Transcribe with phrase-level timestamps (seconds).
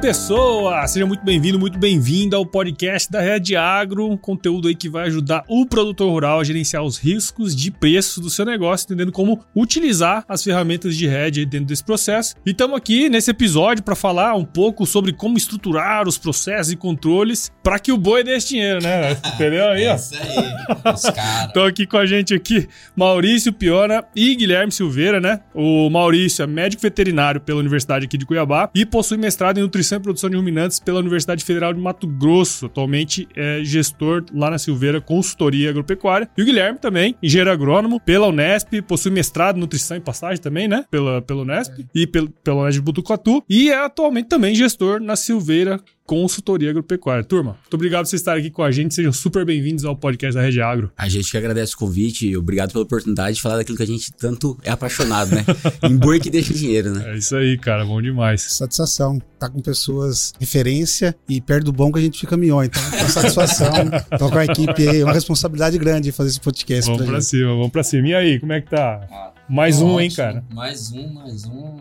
[0.00, 0.86] pessoa!
[0.86, 5.06] Seja muito bem-vindo, muito bem-vinda ao podcast da Red Agro, um conteúdo aí que vai
[5.08, 9.44] ajudar o produtor rural a gerenciar os riscos de preço do seu negócio, entendendo como
[9.56, 12.36] utilizar as ferramentas de Red dentro desse processo.
[12.46, 16.76] E estamos aqui nesse episódio para falar um pouco sobre como estruturar os processos e
[16.76, 19.12] controles para que o boi dê esse dinheiro, né?
[19.34, 21.46] Entendeu aí, É isso aí, os caras.
[21.48, 25.40] Estão aqui com a gente aqui Maurício Piona e Guilherme Silveira, né?
[25.52, 29.87] O Maurício é médico veterinário pela Universidade aqui de Cuiabá e possui mestrado em nutrição
[29.96, 32.66] e produção de ruminantes pela Universidade Federal de Mato Grosso.
[32.66, 36.28] Atualmente é gestor lá na Silveira Consultoria Agropecuária.
[36.36, 40.68] E o Guilherme também, engenheiro agrônomo pela Unesp, possui mestrado em nutrição e passagem também,
[40.68, 40.84] né?
[40.90, 43.42] Pela, pela Unesp e pelo, pela Unesp de Butucatu.
[43.48, 47.22] E é atualmente também gestor na Silveira Consultoria Agropecuária.
[47.22, 48.94] Turma, muito obrigado por vocês estarem aqui com a gente.
[48.94, 50.90] Sejam super bem-vindos ao podcast da Rede Agro.
[50.96, 53.86] A gente que agradece o convite e obrigado pela oportunidade de falar daquilo que a
[53.86, 55.44] gente tanto é apaixonado, né?
[55.84, 57.12] em boi que deixa dinheiro, né?
[57.12, 57.84] É isso aí, cara.
[57.84, 58.40] Bom demais.
[58.40, 59.20] Satisfação.
[59.38, 62.64] Tá com pessoas referência e perto do bom que a gente fica melhor.
[62.64, 63.70] Então, uma satisfação.
[64.18, 67.28] Tô com a equipe aí, uma responsabilidade grande fazer esse podcast Vamos pra pra gente.
[67.28, 68.08] cima, vamos pra cima.
[68.08, 69.06] E aí, como é que tá?
[69.12, 70.16] Ah, Mais tá um, hein, ótimo.
[70.16, 70.44] cara?
[70.52, 71.78] Mais um, mais um.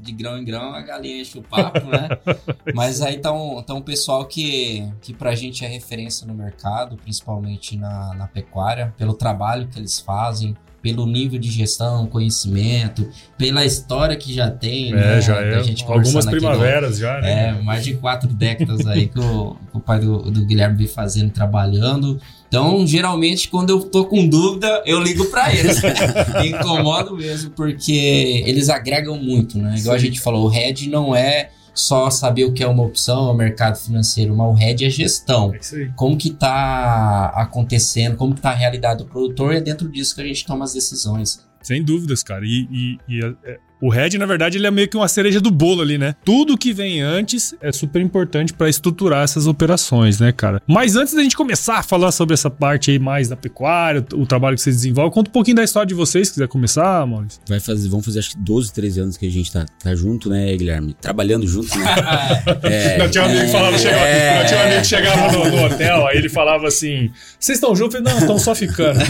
[0.00, 2.08] De grão em grão, a galinha enche o papo, né?
[2.74, 6.96] Mas aí tá um, tá um pessoal que, que pra gente é referência no mercado,
[6.96, 13.64] principalmente na, na pecuária, pelo trabalho que eles fazem, pelo nível de gestão, conhecimento, pela
[13.64, 15.18] história que já tem, né?
[15.18, 15.74] É, já Da é.
[15.88, 17.48] Algumas no- primaveras já, né?
[17.48, 20.86] É, mais de quatro décadas aí que o, que o pai do, do Guilherme vem
[20.86, 22.20] fazendo, trabalhando.
[22.48, 25.80] Então, geralmente, quando eu tô com dúvida, eu ligo pra eles.
[25.82, 29.76] Me incomodo mesmo, porque eles agregam muito, né?
[29.78, 30.06] Igual a Sim.
[30.06, 33.34] gente falou, o RED não é só saber o que é uma opção, é o
[33.34, 35.54] mercado financeiro, mas o RED é gestão.
[35.54, 35.90] É isso aí.
[35.94, 40.14] Como que tá acontecendo, como que tá a realidade do produtor, e é dentro disso
[40.14, 41.46] que a gente toma as decisões.
[41.62, 42.44] Sem dúvidas, cara.
[42.44, 45.40] E, e- e, é- é- o Red, na verdade, ele é meio que uma cereja
[45.40, 46.14] do bolo ali, né?
[46.24, 50.60] Tudo que vem antes é super importante pra estruturar essas operações, né, cara?
[50.66, 54.26] Mas antes da gente começar a falar sobre essa parte aí mais da pecuária, o
[54.26, 57.40] trabalho que vocês desenvolvem, conta um pouquinho da história de vocês, se quiser começar, Maurício.
[57.48, 60.28] Vai fazer, vão fazer acho que 12, 13 anos que a gente tá, tá junto,
[60.28, 60.94] né, Guilherme?
[61.00, 61.84] Trabalhando junto, né?
[62.68, 64.38] É, Não, tinha um amigo que falava, chegava, é.
[64.40, 67.74] não, tinha um amigo que chegava no, no hotel, aí ele falava assim: vocês estão
[67.74, 67.94] juntos?
[67.94, 68.98] Eu falei, não, estão só ficando.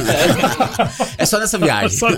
[1.16, 1.90] É só nessa viagem.
[1.98, 2.08] Só-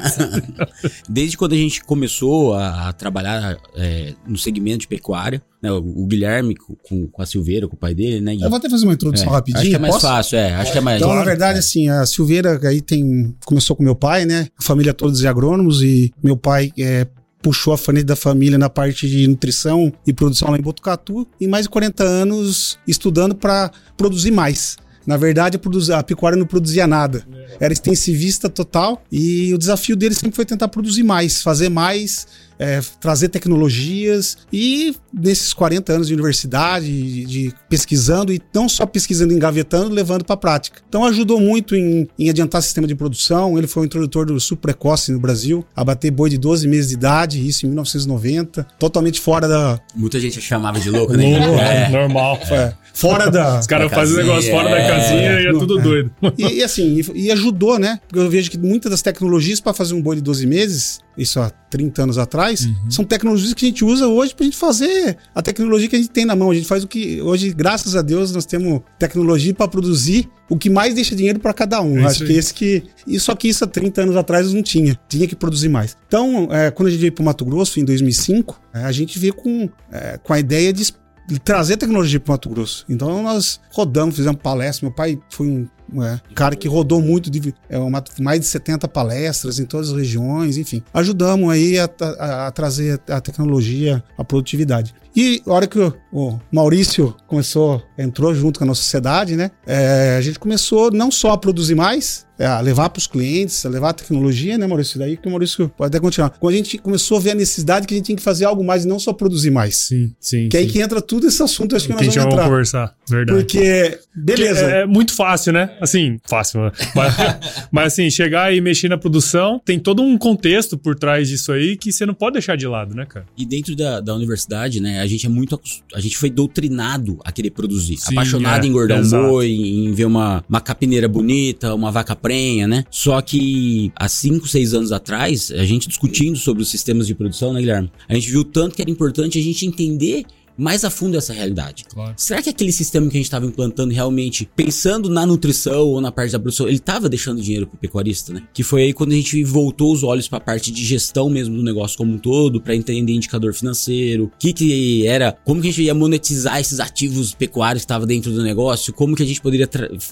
[1.08, 5.70] Desde quando a gente começou a, a trabalhar é, no segmento de pecuária, né?
[5.72, 8.34] O, o Guilherme com- com, a Silveira, com o pai dele, né?
[8.34, 8.42] Gui?
[8.42, 9.60] Eu vou até fazer uma introdução É, rapidinho.
[9.60, 10.06] Acho que é mais posso?
[10.06, 10.54] fácil, é.
[10.54, 10.96] Acho que é mais.
[10.98, 11.28] Então, na Claro.
[11.28, 13.34] verdade, assim, a Silveira aí tem.
[13.44, 14.48] Começou com meu pai, né?
[14.58, 17.06] A família toda de agrônomos e meu pai é,
[17.42, 21.46] puxou a frente da família na parte de nutrição e produção lá em Botucatu e
[21.46, 24.76] mais de 40 anos estudando para produzir mais.
[25.10, 25.58] Na verdade,
[25.92, 27.26] a, pecuária não produzia nada.
[27.58, 32.28] Era extensivista total e o desafio dele sempre foi tentar produzir mais, fazer mais,
[32.60, 38.86] é, trazer tecnologias e nesses 40 anos de universidade, de, de pesquisando e não só
[38.86, 40.80] pesquisando, engavetando, levando para a prática.
[40.88, 43.58] Então ajudou muito em, em adiantar sistema de produção.
[43.58, 46.94] Ele foi o introdutor do sul precoce no Brasil, abater boi de 12 meses de
[46.94, 51.44] idade, isso em 1990, totalmente fora da Muita gente chamava de louco, né?
[51.44, 51.88] Louco, É.
[51.88, 52.38] Normal.
[52.50, 54.88] é, fora da Os caras fazem o negócio fora da é.
[54.88, 55.82] casinha e é tudo é.
[55.82, 56.10] doido.
[56.38, 58.00] E, e assim, e, e ajudou, né?
[58.06, 61.40] Porque eu vejo que muitas das tecnologias para fazer um boi de 12 meses, isso
[61.40, 65.42] há 30 anos atrás, são tecnologias que a gente usa hoje pra gente fazer a
[65.42, 66.50] tecnologia que a gente tem na mão.
[66.50, 70.56] A gente faz o que hoje, graças a Deus, nós temos tecnologia para produzir o
[70.56, 71.98] que mais deixa dinheiro para cada um.
[72.00, 74.98] É Acho que esse que e só que isso há 30 anos atrás não tinha.
[75.08, 75.96] Tinha que produzir mais.
[76.06, 79.34] Então, é, quando a gente veio para Mato Grosso em 2005, é, a gente veio
[79.34, 80.94] com, é, com a ideia de de
[81.38, 82.84] trazer tecnologia para Mato Grosso.
[82.88, 84.86] Então nós rodamos, fizemos palestra.
[84.86, 85.68] Meu pai foi um
[86.04, 89.96] é, cara que rodou muito, de, é, uma- mais de 70 palestras em todas as
[89.96, 90.82] regiões, enfim.
[90.94, 94.94] Ajudamos aí a, a- a trazer a tecnologia, a produtividade.
[95.14, 99.50] E a hora que o, o Maurício começou, entrou junto com a nossa sociedade, né?
[99.66, 103.66] é, a gente começou não só a produzir mais, é, a levar para os clientes,
[103.66, 104.98] a levar a tecnologia, né, Maurício?
[104.98, 106.30] Daí que o Maurício pode até continuar.
[106.30, 108.64] Quando a gente começou a ver a necessidade que a gente tinha que fazer algo
[108.64, 109.76] mais e não só produzir mais.
[109.76, 110.48] Sim, sim.
[110.48, 110.72] Que é aí sim.
[110.72, 112.50] que entra tudo esse assunto, acho que Que a nós gente vamos vai entrar.
[112.50, 112.94] conversar.
[113.08, 113.38] Verdade.
[113.38, 114.70] Porque, beleza.
[114.70, 115.76] É, é muito fácil, né?
[115.82, 116.62] Assim, fácil.
[116.62, 116.72] né?
[116.94, 117.14] Mas,
[117.70, 121.76] mas, assim, chegar e mexer na produção, tem todo um contexto por trás disso aí
[121.76, 123.26] que você não pode deixar de lado, né, cara?
[123.36, 125.60] E dentro da, da universidade, né, a gente é muito.
[125.94, 127.96] A gente foi doutrinado a querer produzir.
[127.96, 129.24] Sim, apaixonado é, em engordar exato.
[129.24, 132.84] um boi, em ver uma, uma capineira bonita, uma vaca prenha, né?
[132.90, 137.52] Só que há 5, 6 anos atrás, a gente discutindo sobre os sistemas de produção,
[137.52, 137.90] né, Guilherme?
[138.08, 140.24] A gente viu tanto que era importante a gente entender
[140.60, 141.84] mais a fundo essa realidade.
[141.88, 142.14] Claro.
[142.16, 146.12] Será que aquele sistema que a gente estava implantando realmente, pensando na nutrição ou na
[146.12, 148.42] parte da produção, ele estava deixando dinheiro pro pecuarista, né?
[148.52, 151.56] Que foi aí quando a gente voltou os olhos para a parte de gestão mesmo
[151.56, 155.68] do negócio como um todo, para entender indicador financeiro, o que que era, como que
[155.68, 159.26] a gente ia monetizar esses ativos pecuários que estavam dentro do negócio, como que a
[159.26, 159.68] gente poderia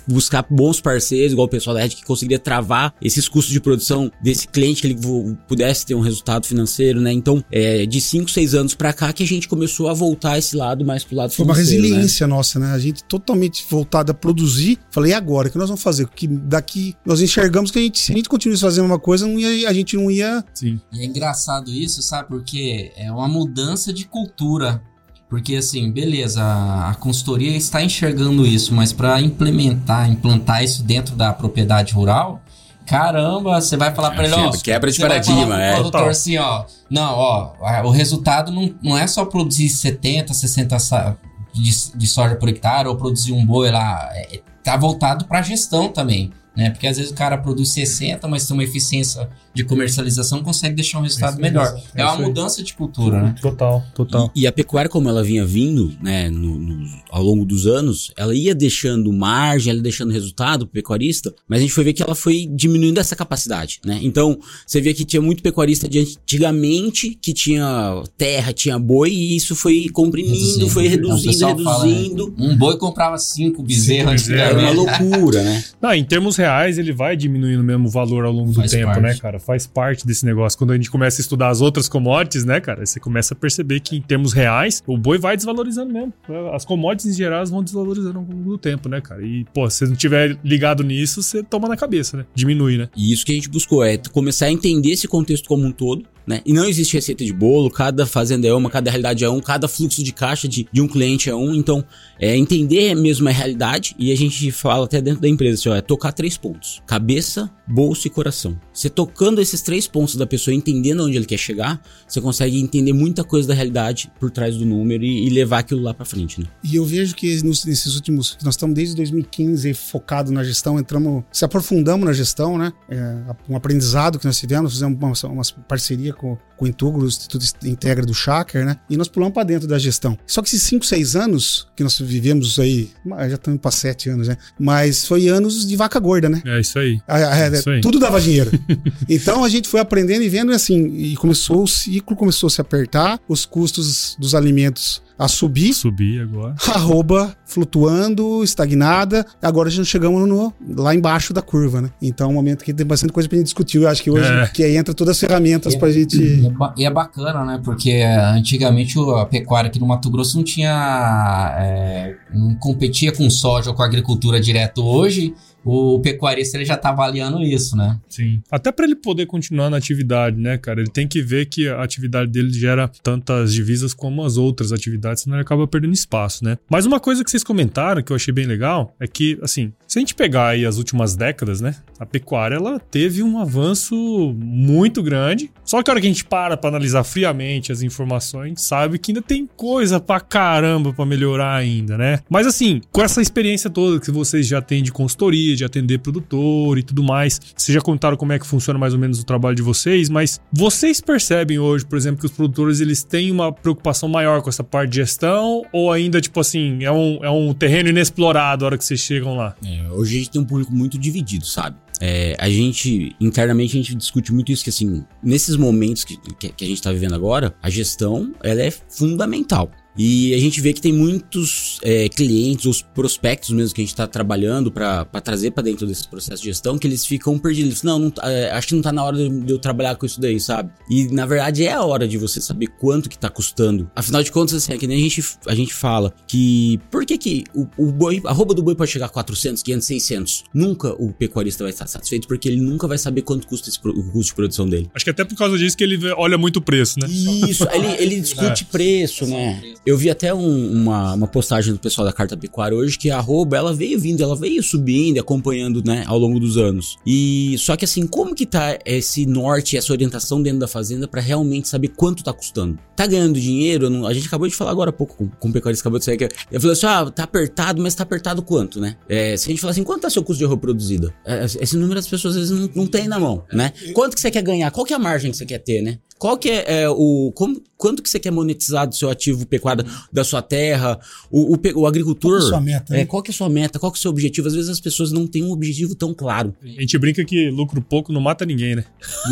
[0.07, 4.11] buscar bons parceiros, igual o pessoal da Red que conseguiria travar esses custos de produção
[4.23, 4.99] desse cliente que ele
[5.47, 7.13] pudesse ter um resultado financeiro, né?
[7.13, 10.57] Então, é de 5, 6 anos para cá que a gente começou a voltar esse
[10.57, 11.61] lado mais pro lado Foi uma né?
[11.61, 12.73] resiliência nossa, né?
[12.73, 14.79] A gente totalmente voltada a produzir.
[14.91, 15.49] Falei, e agora?
[15.49, 16.09] O que nós vamos fazer?
[16.09, 19.39] Que daqui nós enxergamos que a gente, se a gente continuasse fazendo uma coisa, não
[19.39, 20.45] ia, a gente não ia.
[20.55, 20.81] Sim.
[20.93, 22.29] E é engraçado isso, sabe?
[22.29, 24.83] Porque é uma mudança de cultura.
[25.29, 31.15] Porque assim, beleza, a, a consultoria está enxergando isso, mas para implementar, implantar isso dentro
[31.15, 32.43] da propriedade rural,
[32.89, 35.73] caramba, você vai falar para ele, ó, Quebra- de paradigma, é.
[35.75, 36.09] produtor Total.
[36.11, 37.53] assim, ó, não, ó,
[37.85, 41.17] o resultado não, não é só produzir 70, 60 sa-
[41.53, 45.41] de, de soja por hectare ou produzir um boi lá, é, é- tá voltado para
[45.43, 46.71] gestão também, né?
[46.71, 50.99] Porque às vezes o cara produz 60, mas tem uma eficiência de comercialização, consegue deixar
[50.99, 51.83] um resultado Isso aí, melhor.
[51.95, 53.35] é É, uma isso mudança de cultura, né?
[53.41, 54.31] Total, total.
[54.35, 58.13] E, e a pecuária, como ela vinha vindo, né, no- no- ao longo dos anos,
[58.17, 61.93] ela ia deixando margem, ela ia deixando resultado pro pecuarista, mas a gente foi ver
[61.93, 63.99] que ela foi diminuindo essa capacidade, né?
[64.03, 69.37] Então, você vê que tinha muito pecuarista de antigamente que tinha terra, tinha boi, e
[69.37, 70.69] isso foi comprimindo, Reduzindo.
[70.71, 71.93] foi É, o reduzindo, fala, né?
[71.93, 72.35] reduzindo.
[72.39, 73.89] Um boi comprava cinco bezerros
[74.23, 75.11] Cinco bezerros, Era uma antigamente.
[75.13, 75.65] loucura, né?
[75.81, 78.87] Não, em termos reais, ele vai diminuindo mesmo o valor ao longo do Faz tempo,
[78.87, 79.01] parte.
[79.03, 79.39] né, cara?
[79.49, 80.59] Faz parte desse negócio.
[80.59, 83.81] Quando a gente começa a estudar as outras commodities, né, cara, você começa a perceber
[83.81, 86.13] que em termos reais, o boi vai desvalorizando mesmo.
[86.53, 89.23] As commodities em geral vão desvalorizando ao longo do tempo, né, cara?
[89.23, 92.27] E, pô, se você não tiver ligado nisso, você toma na cabeça, né?
[92.35, 92.91] Diminui, né?
[92.95, 96.05] E isso que a gente buscou é começar a entender esse contexto como um todo,
[96.29, 96.43] né?
[96.45, 99.67] E não existe receita de bolo, cada fazenda é uma, cada realidade é um, cada
[99.67, 101.55] fluxo de caixa de, de um cliente é um.
[101.55, 101.83] Então,
[102.21, 105.75] é entender mesmo a realidade e a gente fala até dentro da empresa, assim, ó,
[105.77, 108.59] é tocar três pontos: cabeça, bolso e coração.
[108.73, 112.93] Você tocando esses três pontos da pessoa, entendendo onde ele quer chegar, você consegue entender
[112.93, 116.41] muita coisa da realidade por trás do número e, e levar aquilo lá pra frente,
[116.41, 116.47] né?
[116.63, 118.37] E eu vejo que nos- nesses últimos.
[118.45, 122.73] Nós estamos desde 2015 focado na gestão, entramos, se aprofundamos na gestão, né?
[122.89, 123.17] É,
[123.49, 127.47] um aprendizado que nós tivemos, fizemos uma, uma parceria com, com o Intugro, o Instituto
[127.65, 128.77] Integra do Shaker, né?
[128.91, 130.19] E nós pulamos para dentro da gestão.
[130.27, 134.29] Só que esses 5, 6 anos que nós vivemos aí, já estamos para 7 anos,
[134.29, 134.37] né?
[134.59, 136.43] Mas foi anos de vaca gorda, né?
[136.45, 137.01] É isso aí.
[137.09, 137.81] Ah, é, Isso aí.
[137.81, 138.51] tudo dava dinheiro.
[139.09, 142.61] então a gente foi aprendendo e vendo assim, e começou o ciclo começou a se
[142.61, 146.55] apertar, os custos dos alimentos a subir, Subir agora.
[146.75, 149.27] arroba flutuando, estagnada.
[149.43, 151.91] Agora já chegamos no, lá embaixo da curva, né?
[152.01, 153.79] Então é um momento que tem bastante coisa pra gente discutir.
[153.79, 154.47] Eu acho que hoje É.
[154.47, 156.47] que aí entra todas as ferramentas pra E gente.
[156.47, 157.61] é, e é bacana, né?
[157.65, 161.57] Porque é, antigamente o- a pecuária aqui no Mato Grosso não tinha.
[161.59, 164.85] é, não competia com soja ou com agricultura direto.
[164.85, 165.35] Hoje,
[165.69, 168.01] o pecuarista ele já tá avaliando isso, né?
[168.09, 168.43] Sim.
[168.51, 170.81] Até pra ele poder continuar na atividade, né, cara?
[170.81, 175.23] Ele tem que ver que a atividade dele gera tantas divisas como as outras atividades,
[175.23, 176.57] senão ele acaba perdendo espaço, né?
[176.71, 179.99] Mas uma coisa que vocês comentaram que eu achei bem legal é que, assim, se
[179.99, 183.95] a gente pegar aí as últimas décadas, né, a pecuária ela teve um avanço
[184.39, 185.51] muito grande.
[185.69, 189.11] Só que a hora que a gente para pra analisar friamente as informações, sabe que
[189.13, 192.21] ainda tem coisa pra caramba pra melhorar ainda, né?
[192.31, 196.79] Mas assim, com essa experiência toda que vocês já têm de consultoria, de atender produtor
[196.79, 199.55] e tudo mais, vocês já contaram como é que funciona mais ou menos o trabalho
[199.55, 204.09] de vocês, mas vocês percebem hoje, por exemplo, que os produtores eles têm uma preocupação
[204.09, 207.91] maior com essa parte de gestão ou ainda, tipo assim, é um, é um terreno
[207.91, 209.55] inexplorado a hora que vocês chegam lá?
[209.63, 211.77] É, hoje a gente tem um público muito dividido, sabe?
[212.01, 216.65] É, a gente, internamente, a gente discute muito isso, que assim, nesses momentos que, que,
[216.65, 219.71] a gente tá vivendo agora, a gestão, ela é fundamental.
[219.99, 223.95] E a gente vê que tem muitos é, clientes, os prospectos mesmo que a gente
[223.95, 227.83] tá trabalhando para trazer para dentro desse processo de gestão, que eles ficam perdidos.
[227.83, 230.21] Não, não tá- é, acho que não tá na hora de, eu trabalhar com isso
[230.21, 230.71] daí, sabe?
[230.89, 233.91] E na verdade é a hora de você saber quanto que tá custando.
[233.97, 237.19] Afinal de contas, assim, é que nem a gente, a gente fala que por que
[237.19, 240.45] que o, o boi, a roupa do boi pode chegar a 400, 500, 600?
[240.55, 244.13] Nunca o pecuarista vai estar satisfeito porque ele nunca vai saber quanto custa esse, o
[244.13, 244.89] custo de produção dele.
[244.95, 247.09] Acho que até por causa disso que ele olha muito o preço, né?
[247.09, 249.61] Isso, ele, ele discute preço, né?
[249.89, 253.17] Eu vi até um- uma, uma postagem do pessoal da Carta Pecuária hoje que a
[253.17, 256.97] arroba, ela veio vindo, ela veio subindo e acompanhando, né, ao longo dos anos.
[257.07, 261.23] E só que assim, como que tá esse norte, essa orientação dentro da fazenda pra
[261.23, 262.79] realmente saber quanto tá custando?
[262.95, 263.89] Tá ganhando dinheiro?
[263.89, 266.05] Não- a gente acabou de falar agora há pouco com, com o pecuarista, acabou de
[266.05, 268.95] sair que eu falei assim, ah, tá apertado, mas tá apertado quanto, né?
[269.09, 271.15] É, se a gente falar assim, quanto tá seu custo de arroba produzida?
[271.25, 273.73] É, esse número as pessoas às vezes não, não tem na mão, né?
[273.95, 274.71] Quanto que você quer ganhar?
[274.71, 275.99] Qual que é a margem que você quer ter, né?
[276.19, 277.31] Qual que é, é o.
[277.35, 280.99] Como, quanto que você quer monetizar do seu ativo pecuário, da sua terra?
[281.31, 282.41] O, o, o agricultor.
[282.41, 283.01] Qual que é a sua meta, né?
[283.01, 283.79] É, qual que é a sua meta?
[283.79, 284.49] Qual que é o seu objetivo?
[284.49, 286.55] Às vezes as pessoas não têm um objetivo tão claro.
[286.63, 288.85] A gente brinca que lucro pouco não mata ninguém, né?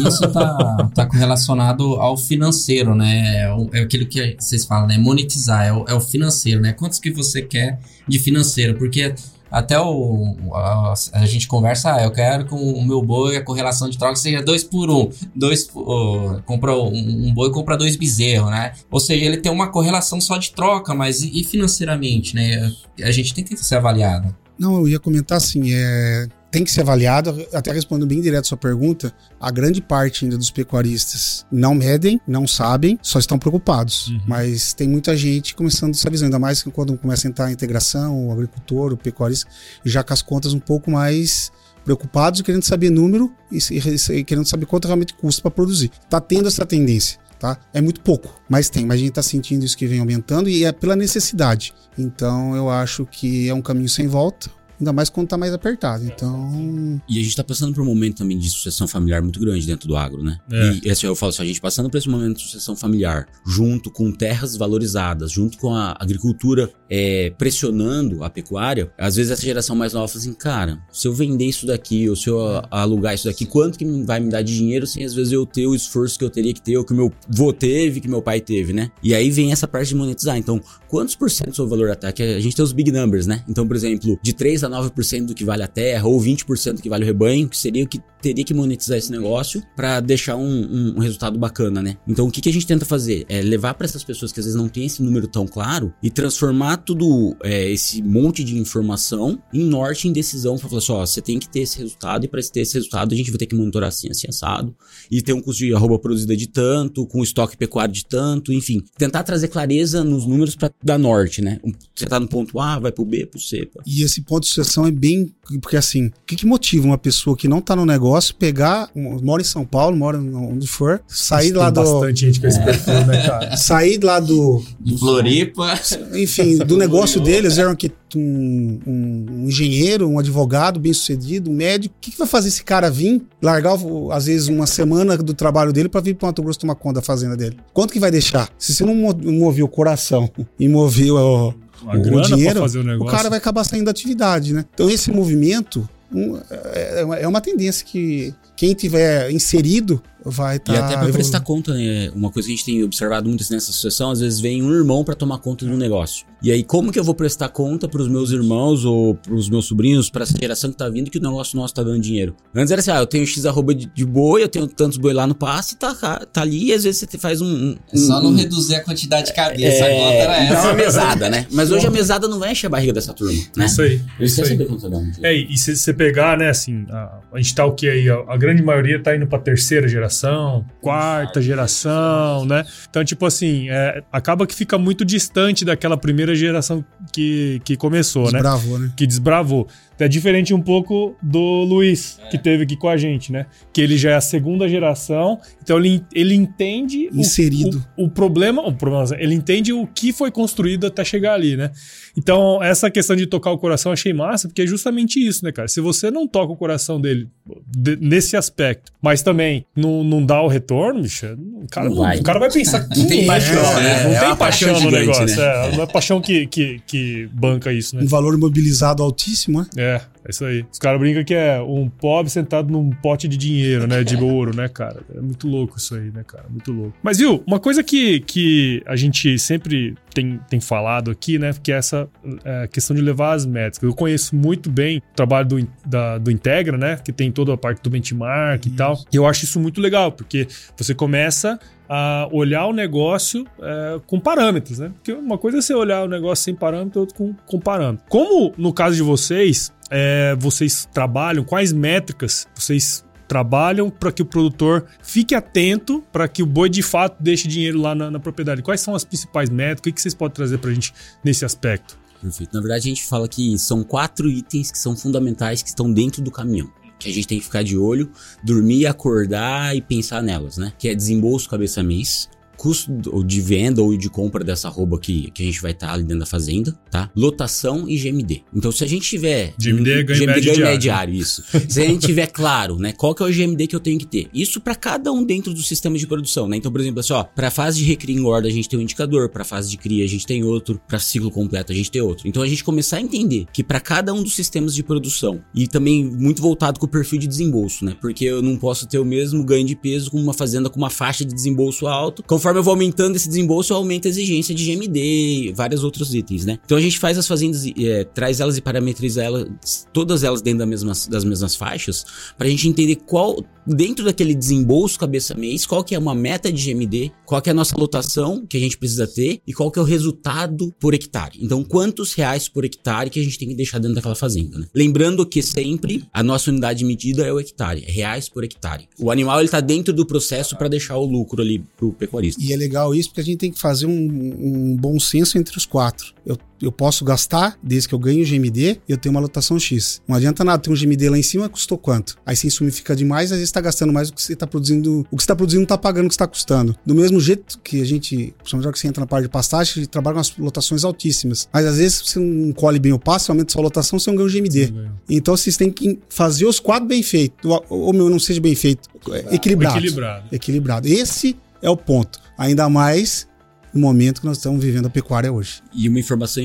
[0.06, 3.42] Isso tá, tá correlacionado ao financeiro, né?
[3.42, 4.96] É, o- é aquilo que vocês falam, né?
[4.96, 6.72] Monetizar, é o, é o financeiro, né?
[6.72, 8.74] Quantos que você quer de financeiro?
[8.78, 9.12] Porque
[9.50, 13.88] até o, a, a gente conversa, ah, eu quero que o meu boi, a correlação
[13.88, 15.10] de troca seja dois por um.
[15.34, 18.72] Dois, ó, compra um, um boi, compra dois bezerros, né?
[18.90, 22.72] Ou seja, ele tem uma correlação só de troca, mas e, e financeiramente, né?
[23.02, 24.34] A gente tem que ser avaliado.
[24.58, 26.26] Não, eu ia comentar assim, é,
[26.56, 30.38] tem que ser avaliado, até respondendo bem direto a sua pergunta, a grande parte ainda
[30.38, 34.08] dos pecuaristas não medem, não sabem, só estão preocupados.
[34.08, 34.20] Uhum.
[34.26, 37.52] Mas tem muita gente começando essa visão, ainda mais que quando começa a entrar a
[37.52, 39.50] integração, o agricultor, o pecuarista,
[39.84, 41.52] já com as contas um pouco mais
[41.84, 43.74] preocupados e querendo saber número e, se-
[44.14, 45.90] e querendo saber quanto realmente custa para produzir.
[46.08, 47.18] Tá tendo essa tendência.
[47.38, 47.58] Tá?
[47.74, 48.86] É muito pouco, mas tem.
[48.86, 51.74] Mas a gente está sentindo isso que vem aumentando e é pela necessidade.
[51.98, 56.04] Então eu acho que é um caminho sem volta, ainda mais quando está mais apertado.
[56.04, 59.66] Então, E a gente tá passando por um momento também de sucessão familiar muito grande
[59.66, 60.38] dentro do agro, né?
[60.50, 60.80] É.
[60.84, 63.90] E assim, eu falo assim, a gente passando por esse momento de sucessão familiar, junto
[63.90, 69.74] com terras valorizadas, junto com a agricultura é, pressionando a pecuária, às vezes essa geração
[69.74, 72.38] mais nova fala assim, cara, se eu vender isso daqui, ou se eu
[72.70, 75.46] alugar isso daqui, quanto que me- vai me dar de dinheiro sem às vezes eu
[75.46, 78.08] ter o esforço que eu teria que ter, ou que o meu vô teve, que
[78.08, 78.90] meu pai teve, né?
[79.02, 80.36] E aí vem essa parte de monetizar.
[80.36, 82.12] Então, quantos por cento do seu valor da terra?
[82.12, 83.42] Que a gente tem os big numbers, né?
[83.48, 86.82] Então, por exemplo, de 3 a 9% do que vale a terra, ou 20% do
[86.82, 90.36] que vale o rebanho, que seria o que teria que monetizar esse negócio para deixar
[90.36, 91.96] um, um- resultado bacana, né?
[92.08, 93.24] Então, o que, que a gente tenta fazer?
[93.28, 96.10] É levar para essas pessoas que às vezes não têm esse número tão claro e
[96.10, 101.06] transformar tudo é, esse monte de informação em norte, em decisão, para falar assim: ó,
[101.06, 103.46] você tem que ter esse resultado e para ter esse resultado a gente vai ter
[103.46, 104.74] que monitorar assim, assim, assado
[105.10, 108.82] e ter um custo de arroba produzida de tanto, com estoque pecuário de tanto, enfim,
[108.98, 111.60] tentar trazer clareza nos números para dar norte, né?
[111.94, 113.68] Você tá no ponto A, vai pro B, pro C.
[113.86, 115.32] E esse ponto de sucessão é bem.
[115.62, 119.18] Porque assim, o que, que motiva uma pessoa que não está no negócio pegar, um-
[119.22, 121.82] mora em São Paulo, mora onde for, sair Tem lá do.
[121.82, 123.56] bastante gente com esse perfil, né, cara?
[123.56, 125.74] Sair lá do, De Floripa.
[126.14, 131.54] enfim, do negócio deles, eram que um, um- um engenheiro, um advogado bem sucedido, um
[131.54, 131.94] médico.
[131.96, 133.76] O que, que vai fazer esse cara vir, largar,
[134.12, 137.02] às vezes, uma semana do trabalho dele para vir para Mato Grosso tomar conta da
[137.02, 137.56] fazenda dele?
[137.74, 138.48] Quanto que vai deixar?
[138.58, 141.54] Se você não mo- mover o coração e mover o, o
[142.00, 143.14] grana dinheiro, pra fazer o o negócio.
[143.14, 144.64] cara vai acabar saindo da atividade, né?
[144.72, 150.56] Então esse movimento um, é, é uma- é uma tendência que quem tiver inserido vai
[150.56, 150.72] estar.
[150.74, 152.10] E até pra prestar conta, né?
[152.14, 155.04] Uma coisa que a gente tem observado muito nessa sucessão, às vezes vem um irmão
[155.04, 156.26] pra tomar conta de um negócio.
[156.46, 160.08] E aí, como que eu vou prestar conta pros meus irmãos ou pros meus sobrinhos,
[160.08, 162.36] pra essa geração que tá vindo, que o negócio nosso tá dando dinheiro?
[162.54, 165.12] Antes era assim, ah, eu tenho X arroba de, de boi, eu tenho tantos boi
[165.12, 167.46] lá no passe, tá, tá ali, e às vezes você faz um.
[167.48, 169.84] um- É só não um- reduzir a quantidade de cabeça.
[169.86, 170.68] a é, conta era dá essa.
[170.68, 171.46] uma mesada, né?
[171.50, 173.66] Mas hoje a mesada não vai encher a barriga dessa turma, né?
[173.66, 174.00] Isso aí.
[174.20, 174.48] Isso aí.
[174.50, 175.10] saber quanto dando.
[175.24, 178.08] É, e se você pegar, né, assim, a, a gente tá o que aí?
[178.08, 182.64] A, a grande maioria tá indo pra terceira geração, quarta geração, né?
[182.88, 188.26] Então, tipo assim, é, acaba que fica muito distante daquela primeira geração que, que começou,
[188.26, 188.32] né?
[188.32, 188.92] Desbravou, né?
[188.96, 189.68] que desbravou.
[189.98, 193.46] É diferente um pouco do Luiz, que teve aqui com a gente, né?
[193.72, 197.84] Que ele já é a segunda geração, então ele, ele entende o- Inserido.
[197.96, 201.70] O, o problema, o problema, ele entende o que foi construído até chegar ali, né?
[202.16, 205.52] Então, essa questão de tocar o coração eu achei massa, porque é justamente isso, né,
[205.52, 205.68] cara?
[205.68, 207.28] Se você não toca o coração dele
[207.66, 212.18] de- nesse aspecto, mas também não, não dá o retorno, bicho, o cara, Não vai.
[212.18, 214.04] o cara vai pensar que Não tem paixão, né?
[214.04, 215.42] Não É tem paixão, paixão no gigante, negócio, né?
[215.72, 218.02] é, não é paixão que, que, que banca isso, né?
[218.02, 219.66] Um valor imobilizado altíssimo, né?
[219.76, 220.64] É, é isso aí.
[220.70, 224.02] Os caras brincam que é um pobre sentado num pote de dinheiro, né?
[224.02, 225.00] De ouro, né, cara?
[225.14, 226.44] É muito louco isso aí, né, cara?
[226.50, 226.94] Muito louco.
[227.02, 231.54] Mas, viu, uma coisa que, que a gente sempre tem, tem falado aqui, né?
[231.62, 232.08] Que é essa
[232.44, 233.88] é, questão de levar as métricas.
[233.88, 236.96] Eu conheço muito bem o trabalho do, da- do Integra, né?
[236.96, 238.98] Que tem toda a parte do benchmark e tal.
[239.12, 244.18] E eu acho isso muito legal, porque você começa a olhar o negócio é, com
[244.18, 244.90] parâmetros, né?
[244.94, 248.04] Porque uma coisa é você olhar o negócio sem parâmetro, outra com, com parâmetro.
[248.08, 254.24] Como no caso de vocês, é, vocês trabalham, quais métricas vocês trabalham para que o
[254.24, 258.62] produtor fique atento para que o boi de fato deixe dinheiro lá na, na propriedade?
[258.62, 259.90] Quais são as principais métricas?
[259.90, 260.92] O que vocês podem trazer para a gente
[261.24, 261.98] nesse aspecto?
[262.20, 262.54] Perfeito.
[262.54, 266.22] Na verdade, a gente fala que são quatro itens que são fundamentais que estão dentro
[266.22, 266.70] do caminhão.
[266.98, 268.10] Que a gente tem que ficar de olho,
[268.42, 270.72] dormir, acordar e pensar nelas, né?
[270.78, 272.92] Que é desembolso cabeça mês, custo
[273.24, 276.20] de venda ou de compra dessa arroba que, que a gente vai estar ali dentro
[276.20, 277.10] da fazenda, tá?
[277.14, 278.42] Lotação e GMD.
[278.54, 279.54] Então, se a gente tiver.
[279.58, 280.78] GMD é ganho GMD médio ganho diário.
[280.78, 281.44] diário, isso.
[281.68, 284.06] Se a gente tiver claro, né, qual que é o GMD que eu tenho que
[284.06, 284.28] ter.
[284.32, 286.56] Isso para cada um dentro do sistema de produção, né?
[286.56, 288.82] Então, por exemplo, assim, ó, para fase de recria e engorda a gente tem um
[288.82, 292.02] indicador, para fase de cria a gente tem outro, para ciclo completo a gente tem
[292.02, 292.28] outro.
[292.28, 295.66] Então, a gente começar a entender que para cada um dos sistemas de produção e
[295.66, 297.96] também muito voltado com o perfil de desembolso, né?
[298.00, 300.90] Porque eu não posso ter o mesmo ganho de peso com uma fazenda com uma
[300.90, 302.22] faixa de desembolso alto.
[302.22, 306.14] Conforme eu vou aumentando esse desembolso, eu aumento a exigência de GMD e vários outros
[306.14, 306.58] itens, né?
[306.64, 310.60] Então a gente faz as fazendas, é, traz elas e parametriza elas, todas elas dentro
[310.60, 312.04] da mesma, das mesmas faixas,
[312.36, 316.72] pra gente entender qual, dentro daquele desembolso cabeça mês, qual que é uma meta de
[316.72, 319.78] GMD, qual que é a nossa lotação que a gente precisa ter e qual que
[319.78, 321.38] é o resultado por hectare.
[321.40, 324.66] Então, quantos reais por hectare que a gente tem que deixar dentro daquela fazenda, né?
[324.74, 328.88] Lembrando que sempre a nossa unidade de medida é o hectare, é reais por hectare.
[328.98, 332.35] O animal ele tá dentro do processo para deixar o lucro ali pro pecuarista.
[332.38, 335.56] E é legal isso porque a gente tem que fazer um, um bom senso entre
[335.56, 336.14] os quatro.
[336.24, 340.00] Eu, eu posso gastar, desde que eu ganho o GMD, eu tenho uma lotação X.
[340.08, 342.16] Não adianta nada ter um GMD lá em cima, custou quanto?
[342.24, 345.06] Aí se insumo fica demais, às vezes está gastando mais do que você está produzindo.
[345.10, 346.76] O que você está produzindo não está pagando o que está custando.
[346.84, 349.78] Do mesmo jeito que a gente, principalmente que você entra na parte de pastagem, a
[349.80, 351.48] gente trabalha com as lotações altíssimas.
[351.52, 354.28] Mas às vezes você não colhe bem o você aumenta sua lotação, você não ganha
[354.28, 354.72] o GMD.
[355.08, 357.48] Então vocês têm que fazer os quatro bem feitos.
[357.48, 358.88] Ou, ou meu, não seja bem feito.
[359.10, 359.78] é, Equilibrado.
[359.78, 360.26] Equilibrado.
[360.32, 360.88] Equilibrado.
[360.88, 362.20] Esse é o ponto.
[362.38, 363.28] Ainda mais
[363.72, 365.62] no momento que nós estamos vivendo a pecuária hoje.
[365.72, 366.42] E uma informação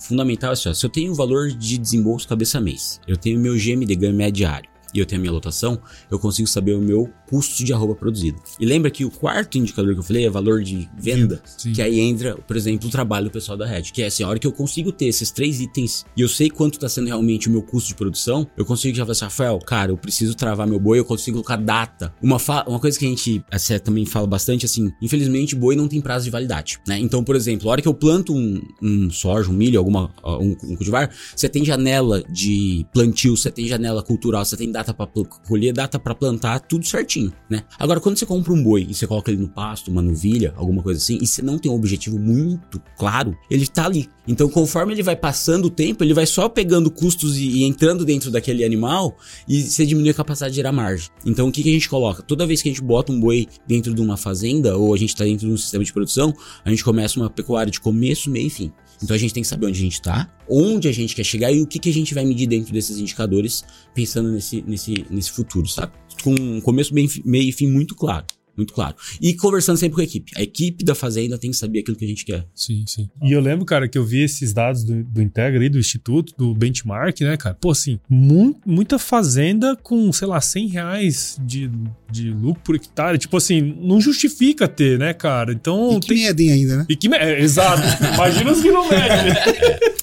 [0.00, 3.38] fundamental é assim, ó, se eu tenho o valor de desembolso cabeça mês, eu tenho
[3.38, 6.80] meu GMD ganho médio diário e eu tenho a minha lotação, eu consigo saber o
[6.80, 8.36] meu custo de arroba produzida.
[8.58, 11.72] E lembra que o quarto indicador que eu falei é valor de venda, Sim.
[11.72, 14.28] que aí entra, por exemplo, o trabalho do pessoal da Red, que é assim, a
[14.28, 17.48] hora que eu consigo ter esses três itens e eu sei quanto está sendo realmente
[17.48, 20.66] o meu custo de produção, eu consigo já falar assim, Rafael, cara, eu preciso travar
[20.66, 22.12] meu boi, eu consigo colocar data.
[22.20, 26.00] Uma, uma coisa que a gente assim, também fala bastante, assim, infelizmente boi não tem
[26.00, 26.98] prazo de validade, né?
[26.98, 30.56] Então, por exemplo, a hora que eu planto um, um soja, um milho, alguma, um,
[30.64, 35.06] um cultivar, você tem janela de plantio, você tem janela cultural, você tem data para
[35.46, 37.64] colher, data para plantar, tudo certinho, né?
[37.78, 40.82] Agora, quando você compra um boi e você coloca ele no pasto, uma novilha, alguma
[40.82, 44.08] coisa assim, e você não tem um objetivo muito claro, ele tá ali.
[44.26, 48.04] Então, conforme ele vai passando o tempo, ele vai só pegando custos e, e entrando
[48.04, 49.16] dentro daquele animal
[49.48, 51.08] e você diminui a capacidade de gerar margem.
[51.26, 52.22] Então, o que, que a gente coloca?
[52.22, 55.16] Toda vez que a gente bota um boi dentro de uma fazenda ou a gente
[55.16, 56.32] tá dentro de um sistema de produção,
[56.64, 58.72] a gente começa uma pecuária de começo, meio e fim.
[59.02, 61.50] Então a gente tem que saber onde a gente tá, onde a gente quer chegar
[61.50, 65.30] e o que, que a gente vai medir dentro desses indicadores, pensando nesse, nesse, nesse
[65.30, 65.92] futuro, sabe?
[66.20, 68.24] Com um começo, bem- meio e fim muito claro.
[68.56, 68.94] Muito claro.
[69.22, 70.32] E conversando sempre com a equipe.
[70.36, 72.44] A equipe da fazenda tem que saber aquilo que a gente quer.
[72.54, 73.08] Sim, sim.
[73.22, 76.34] E eu lembro, cara, que eu vi esses dados do, do Integra aí, do Instituto,
[76.36, 77.56] do benchmark, né, cara?
[77.58, 81.70] Pô, assim, mu- muita fazenda com, sei lá, 100 reais de,
[82.10, 83.16] de lucro por hectare.
[83.16, 85.54] Tipo assim, não justifica ter, né, cara?
[85.54, 86.18] Então E que tem.
[86.24, 86.86] medem ainda, né?
[86.86, 87.16] E que me...
[87.16, 87.80] é, exato.
[88.14, 89.32] Imagina os que não medem.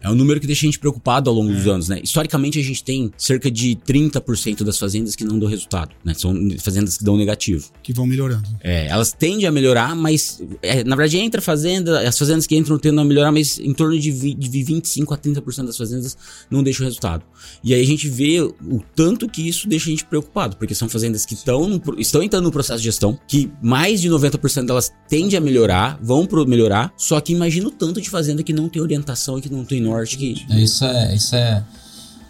[0.00, 2.00] É um número que deixa a gente preocupado ao longo dos anos, né?
[2.02, 6.14] Historicamente, a gente tem cerca de 30% das fazendas que não dão resultado, né?
[6.14, 7.68] São fazendas que dão negativo.
[7.82, 8.48] Que vão melhorando.
[8.62, 12.78] É, elas tendem a melhorar, mas é, na verdade entra fazenda, as fazendas que entram
[12.78, 16.16] tendem a melhorar, mas em torno de, vi- de 25 a 30% das fazendas
[16.50, 17.24] não deixam resultado.
[17.62, 20.88] E aí a gente vê o tanto que isso deixa a gente preocupado, porque são
[20.88, 21.36] fazendas que
[21.82, 25.98] pro- estão entrando no processo de gestão, que mais de 90% delas tendem a melhorar,
[26.02, 29.42] vão pro melhorar, só que imagina o tanto de fazenda que não tem orientação e
[29.42, 31.62] que não tem norte, que Isso é, isso é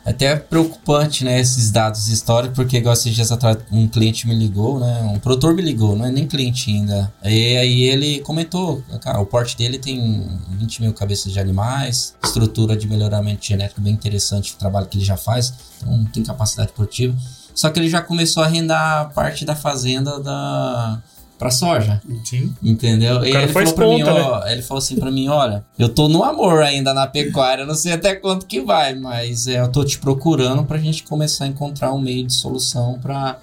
[0.04, 1.40] até preocupante, né?
[1.40, 5.02] Esses dados históricos, porque igual esses dias atrás um cliente me ligou, né?
[5.02, 7.12] Um produtor me ligou, não é nem cliente ainda.
[7.24, 12.76] E aí ele comentou, cara, o porte dele tem 20 mil cabeças de animais, estrutura
[12.76, 17.16] de melhoramento genético bem interessante, o trabalho que ele já faz, então tem capacidade produtiva.
[17.54, 21.00] Só que ele já começou a arrendar parte da fazenda da
[21.40, 22.02] para soja.
[22.22, 22.54] Sim.
[22.62, 23.24] Entendeu?
[23.24, 24.10] E cara ele falou, pra mim, né?
[24.12, 27.74] ó, ele falou assim pra mim, olha, eu tô no amor ainda na pecuária, não
[27.74, 31.48] sei até quanto que vai, mas é, eu tô te procurando pra gente começar a
[31.48, 33.38] encontrar um meio de solução pra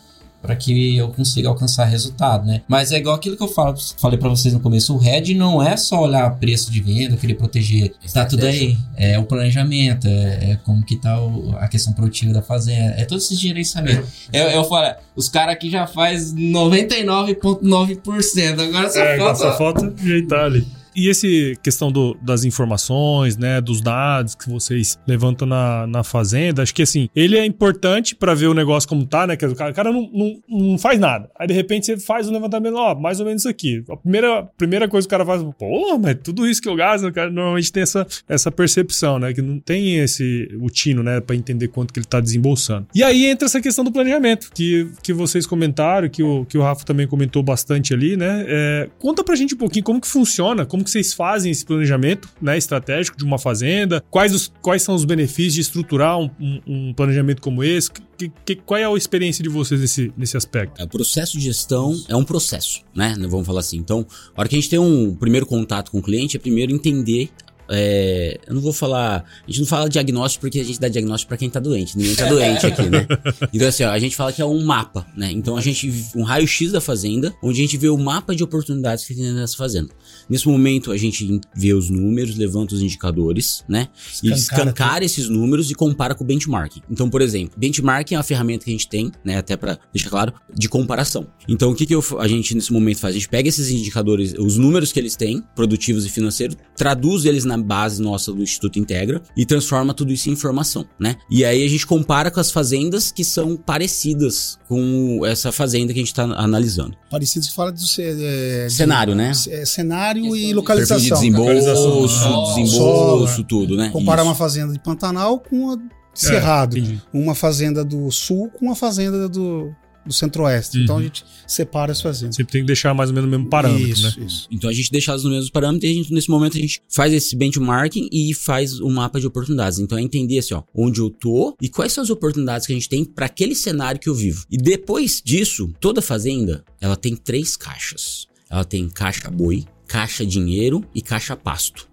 [0.47, 2.61] para que eu consiga alcançar resultado, né?
[2.69, 5.61] Mas é igual aquilo que eu falo, falei pra vocês no começo, o RED não
[5.61, 10.51] é só olhar preço de venda, querer proteger, tá tudo aí, é o planejamento, é,
[10.51, 14.07] é como que tá o- a questão produtiva da fazenda, é todo esse gerenciamento.
[14.31, 19.93] Eu, eu falo, os caras aqui já faz 99,9%, agora só É, falta só falta
[19.99, 20.65] ajeitar ali.
[20.97, 26.63] E esse questão do, das informações, né, dos dados que vocês levantam na, na fazenda,
[26.63, 29.37] acho que assim, ele é importante para ver o negócio como tá, né?
[29.37, 31.29] Que o cara, o cara não, não, não, faz nada.
[31.37, 33.83] Aí de repente você faz o levantamento, ó, mais ou menos isso aqui.
[33.87, 37.05] A primeira, primeira coisa que o cara faz, pô, mas tudo isso que eu gasto,
[37.05, 39.31] o cara normalmente tem essa, essa percepção, né?
[39.33, 42.87] Que não tem esse o tino, né, para entender quanto que ele tá desembolsando.
[42.95, 46.61] E aí entra essa questão do planejamento, que, que vocês comentaram, que o, que o
[46.63, 48.45] Rafa também comentou bastante ali, né?
[48.47, 52.29] É, conta pra gente um pouquinho como que funciona, como que vocês fazem esse planejamento,
[52.41, 56.61] né, estratégico de uma fazenda, quais, os, quais são os benefícios de estruturar um, um,
[56.65, 60.81] um planejamento como esse, que, que, qual é a experiência de vocês nesse, nesse aspecto?
[60.81, 63.15] É, o processo de gestão é um processo, né?
[63.27, 63.77] Vamos falar assim.
[63.77, 66.71] Então, a hora que a gente tem um primeiro contato com o cliente, é primeiro
[66.71, 67.29] entender
[67.69, 69.25] é, eu não vou falar.
[69.45, 71.97] A gente não fala diagnóstico porque a gente dá diagnóstico para quem tá doente.
[71.97, 73.05] Ninguém tá doente aqui, né?
[73.53, 75.31] Então, assim, ó, a gente fala que é um mapa, né?
[75.31, 75.91] Então a gente.
[76.15, 79.57] Um raio-x da fazenda, onde a gente vê o mapa de oportunidades que tem nessa
[79.57, 79.89] fazenda.
[80.29, 83.87] Nesse momento, a gente vê os números, levanta os indicadores, né?
[84.23, 86.81] e escancara esses números e compara com o benchmarking.
[86.89, 89.37] Então, por exemplo, benchmarking é uma ferramenta que a gente tem, né?
[89.37, 91.27] Até para deixar claro, de comparação.
[91.47, 93.15] Então, o que, que eu, a gente nesse momento faz?
[93.15, 97.45] A gente pega esses indicadores, os números que eles têm, produtivos e financeiros, traduz eles
[97.45, 101.15] na base nossa do Instituto Integra e transforma tudo isso em informação, né?
[101.29, 105.99] E aí a gente compara com as fazendas que são parecidas com essa fazenda que
[105.99, 106.95] a gente está analisando.
[107.09, 109.31] Parecido que fala do é, cenário, de, né?
[109.49, 110.97] É, cenário e localização.
[110.97, 113.89] De desembolso, desembolso, tudo, né?
[113.89, 114.29] Comparar isso.
[114.29, 115.75] uma fazenda de Pantanal com a
[116.17, 116.77] de Cerrado.
[116.77, 119.71] É, uma fazenda do sul com uma fazenda do,
[120.05, 120.77] do centro-oeste.
[120.77, 120.83] Uhum.
[120.83, 122.35] Então a gente separa as fazendas.
[122.35, 124.25] Sempre tem que deixar mais ou menos o mesmo parâmetro, isso, né?
[124.25, 124.47] Isso.
[124.49, 127.13] Então a gente deixa os mesmos parâmetros e a gente, nesse momento a gente faz
[127.13, 129.77] esse benchmarking e faz o um mapa de oportunidades.
[129.77, 132.75] Então é entender assim, ó, onde eu tô e quais são as oportunidades que a
[132.75, 134.45] gente tem para aquele cenário que eu vivo.
[134.49, 138.25] E depois disso, toda fazenda, ela tem três caixas.
[138.49, 141.87] Ela tem caixa boi, caixa dinheiro e caixa pasto.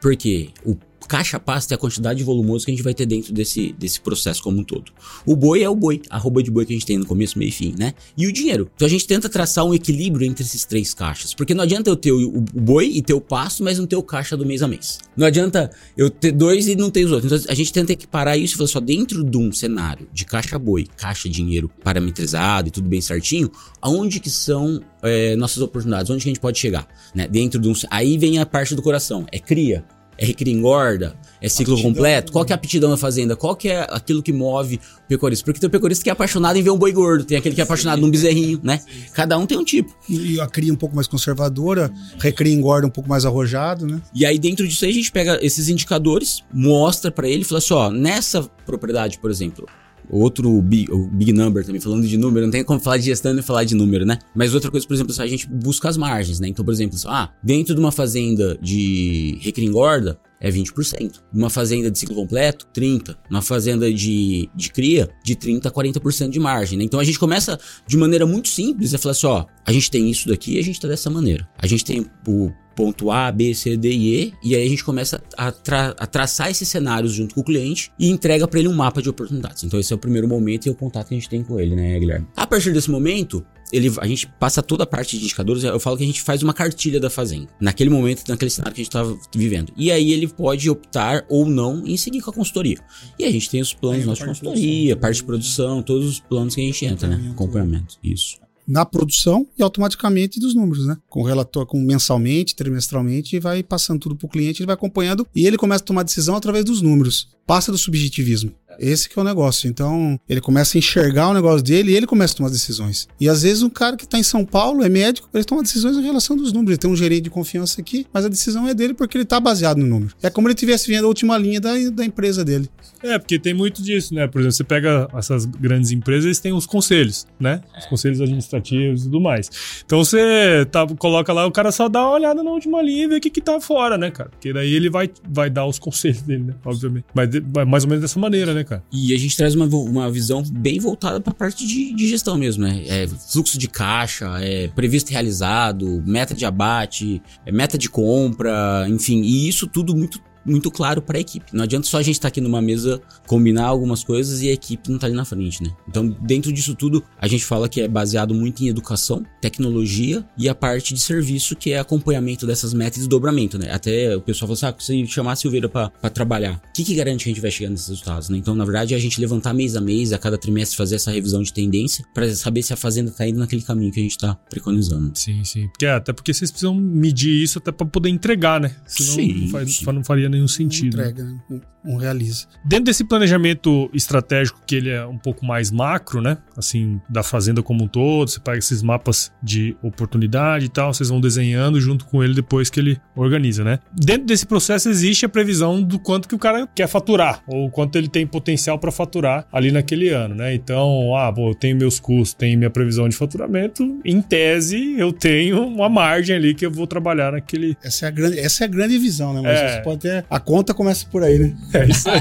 [0.00, 0.76] Porque o
[1.12, 4.00] caixa pasta é a quantidade de volumoso que a gente vai ter dentro desse, desse
[4.00, 4.90] processo como um todo.
[5.26, 7.38] O boi é o boi, a arroba de boi que a gente tem no começo,
[7.38, 7.92] meio e fim, né?
[8.16, 8.70] E o dinheiro.
[8.74, 11.34] Então a gente tenta traçar um equilíbrio entre esses três caixas.
[11.34, 13.96] Porque não adianta eu ter o, o boi e ter o pasto, mas não ter
[13.96, 15.00] o caixa do mês a mês.
[15.14, 17.30] Não adianta eu ter dois e não ter os outros.
[17.30, 20.58] Então a gente tenta equiparar isso e falar só dentro de um cenário de caixa
[20.58, 26.22] boi, caixa dinheiro parametrizado e tudo bem certinho, aonde que são é, nossas oportunidades, onde
[26.22, 27.28] que a gente pode chegar, né?
[27.28, 27.74] Dentro de um...
[27.90, 29.84] Aí vem a parte do coração, é cria
[30.18, 31.16] é recria engorda?
[31.40, 31.92] É ciclo aptidão.
[31.92, 32.32] completo?
[32.32, 33.34] Qual que é a aptidão na fazenda?
[33.34, 35.44] Qual que é aquilo que move o pecuarista?
[35.44, 37.60] Porque tem o pecuarista que é apaixonado em ver um boi gordo, tem aquele que
[37.60, 38.02] é apaixonado Sim.
[38.02, 38.78] num bezerrinho, né?
[38.78, 38.86] Sim.
[39.12, 39.92] Cada um tem um tipo.
[40.08, 44.00] E a cria um pouco mais conservadora, recria engorda um pouco mais arrojado, né?
[44.14, 47.58] E aí dentro disso aí a gente pega esses indicadores, mostra para ele e fala
[47.58, 49.66] assim, ó, nessa propriedade, por exemplo,
[50.10, 53.36] Outro big, o big number também, falando de número, não tem como falar de gestão
[53.38, 54.18] e falar de número, né?
[54.34, 56.48] Mas outra coisa, por exemplo, a gente busca as margens, né?
[56.48, 61.20] Então, por exemplo, ah, dentro de uma fazenda de recria engorda, é 20%.
[61.32, 63.16] Uma fazenda de ciclo completo, 30%.
[63.30, 66.76] Uma fazenda de, de cria, de 30% a 40% de margem.
[66.76, 66.84] Né?
[66.84, 70.10] Então a gente começa de maneira muito simples a falar assim: ó, a gente tem
[70.10, 71.48] isso daqui e a gente tá dessa maneira.
[71.56, 74.84] A gente tem o ponto A, B, C, D e E, e aí a gente
[74.84, 78.68] começa a, tra a traçar esses cenários junto com o cliente e entrega para ele
[78.68, 79.64] um mapa de oportunidades.
[79.64, 81.58] Então esse é o primeiro momento e é o contato que a gente tem com
[81.58, 82.26] ele, né, Guilherme?
[82.36, 85.96] A partir desse momento, ele, a gente passa toda a parte de indicadores, eu falo
[85.96, 88.90] que a gente faz uma cartilha da fazenda, naquele momento, naquele cenário que a gente
[88.90, 89.72] estava vivendo.
[89.76, 92.78] E aí ele pode optar ou não em seguir com a consultoria.
[93.18, 96.60] E a gente tem os planos de consultoria, parte de produção, todos os planos que
[96.60, 97.30] a gente entra, né?
[97.32, 97.96] Acompanhamento.
[98.02, 100.96] Isso na produção e automaticamente dos números, né?
[101.06, 105.26] Com relator, com mensalmente, trimestralmente, e vai passando tudo para o cliente, ele vai acompanhando
[105.34, 107.28] e ele começa a tomar decisão através dos números.
[107.46, 108.50] Passa do subjetivismo.
[108.78, 109.68] Esse que é o negócio.
[109.68, 113.06] Então, ele começa a enxergar o negócio dele e ele começa a tomar decisões.
[113.20, 115.94] E às vezes um cara que está em São Paulo, é médico, ele toma decisões
[115.98, 116.70] em relação dos números.
[116.70, 119.38] Ele tem um gerente de confiança aqui, mas a decisão é dele porque ele está
[119.38, 120.14] baseado no número.
[120.22, 122.70] É como ele estivesse vendo a última linha da, da empresa dele.
[123.02, 124.26] É, porque tem muito disso, né?
[124.26, 127.60] Por exemplo, você pega essas grandes empresas, eles têm os conselhos, né?
[127.78, 129.50] Os conselhos administrativos e tudo mais.
[129.84, 133.08] Então você tá, coloca lá, o cara só dá uma olhada na última linha e
[133.08, 134.30] vê o que, que tá fora, né, cara?
[134.30, 136.54] Porque daí ele vai, vai dar os conselhos dele, né?
[136.64, 137.06] Obviamente.
[137.14, 137.28] Mas
[137.66, 138.82] mais ou menos dessa maneira, né, cara?
[138.92, 142.36] E a gente traz uma, uma visão bem voltada para a parte de, de, gestão
[142.36, 142.82] mesmo, né?
[142.86, 148.86] É fluxo de caixa, é previsto e realizado, meta de abate, é meta de compra,
[148.88, 151.46] enfim, e isso tudo muito muito claro para a equipe.
[151.52, 154.52] Não adianta só a gente estar tá aqui numa mesa combinar algumas coisas e a
[154.52, 155.70] equipe não tá ali na frente, né?
[155.88, 160.48] Então, dentro disso tudo, a gente fala que é baseado muito em educação, tecnologia e
[160.48, 163.72] a parte de serviço, que é acompanhamento dessas metas e desdobramento, né?
[163.72, 166.94] Até o pessoal fala assim, ah, se chamar a Silveira para trabalhar, o que, que
[166.94, 168.38] garante que a gente vai chegar nesses resultados, né?
[168.38, 171.10] Então, na verdade, é a gente levantar mês a mês, a cada trimestre fazer essa
[171.10, 174.18] revisão de tendência para saber se a fazenda tá indo naquele caminho que a gente
[174.18, 175.12] tá preconizando.
[175.14, 175.68] Sim, sim.
[175.68, 178.74] Porque, é, até porque vocês precisam medir isso até para poder entregar, né?
[178.86, 179.84] Senão sim, não, faz, sim.
[179.84, 181.00] não faria nenhum sentido.
[181.00, 181.60] Entrega, né?
[181.84, 182.46] não realiza.
[182.64, 186.38] Dentro desse planejamento estratégico que ele é um pouco mais macro, né?
[186.56, 191.08] Assim, da fazenda como um todo, você pega esses mapas de oportunidade e tal, vocês
[191.08, 193.78] vão desenhando junto com ele depois que ele organiza, né?
[193.92, 197.96] Dentro desse processo existe a previsão do quanto que o cara quer faturar ou quanto
[197.96, 200.54] ele tem potencial para faturar ali naquele ano, né?
[200.54, 205.12] Então, ah, bom, eu tenho meus custos, tenho minha previsão de faturamento, em tese eu
[205.12, 207.76] tenho uma margem ali que eu vou trabalhar naquele.
[207.82, 209.40] Essa é a grande, essa é a grande visão, né?
[209.42, 209.76] Mas é.
[209.76, 211.56] você pode a conta começa por aí, né?
[211.72, 212.20] É isso aí.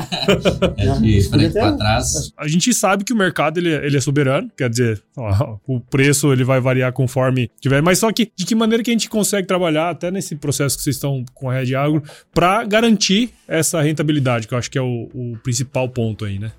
[0.78, 2.32] é, frente pra trás.
[2.38, 5.80] A gente sabe que o mercado ele, é, ele é soberano, quer dizer, ó, o
[5.80, 9.10] preço ele vai variar conforme tiver, mas só que de que maneira que a gente
[9.10, 13.82] consegue trabalhar até nesse processo que vocês estão com a Red Agro para garantir essa
[13.82, 16.52] rentabilidade, que eu acho que é o, o principal ponto aí, né?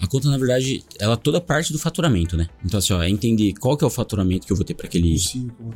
[0.00, 2.46] A conta, na verdade, ela é toda parte do faturamento, né?
[2.64, 4.86] Então, assim, ó, é entender qual que é o faturamento que eu vou ter para
[4.86, 5.16] aquele.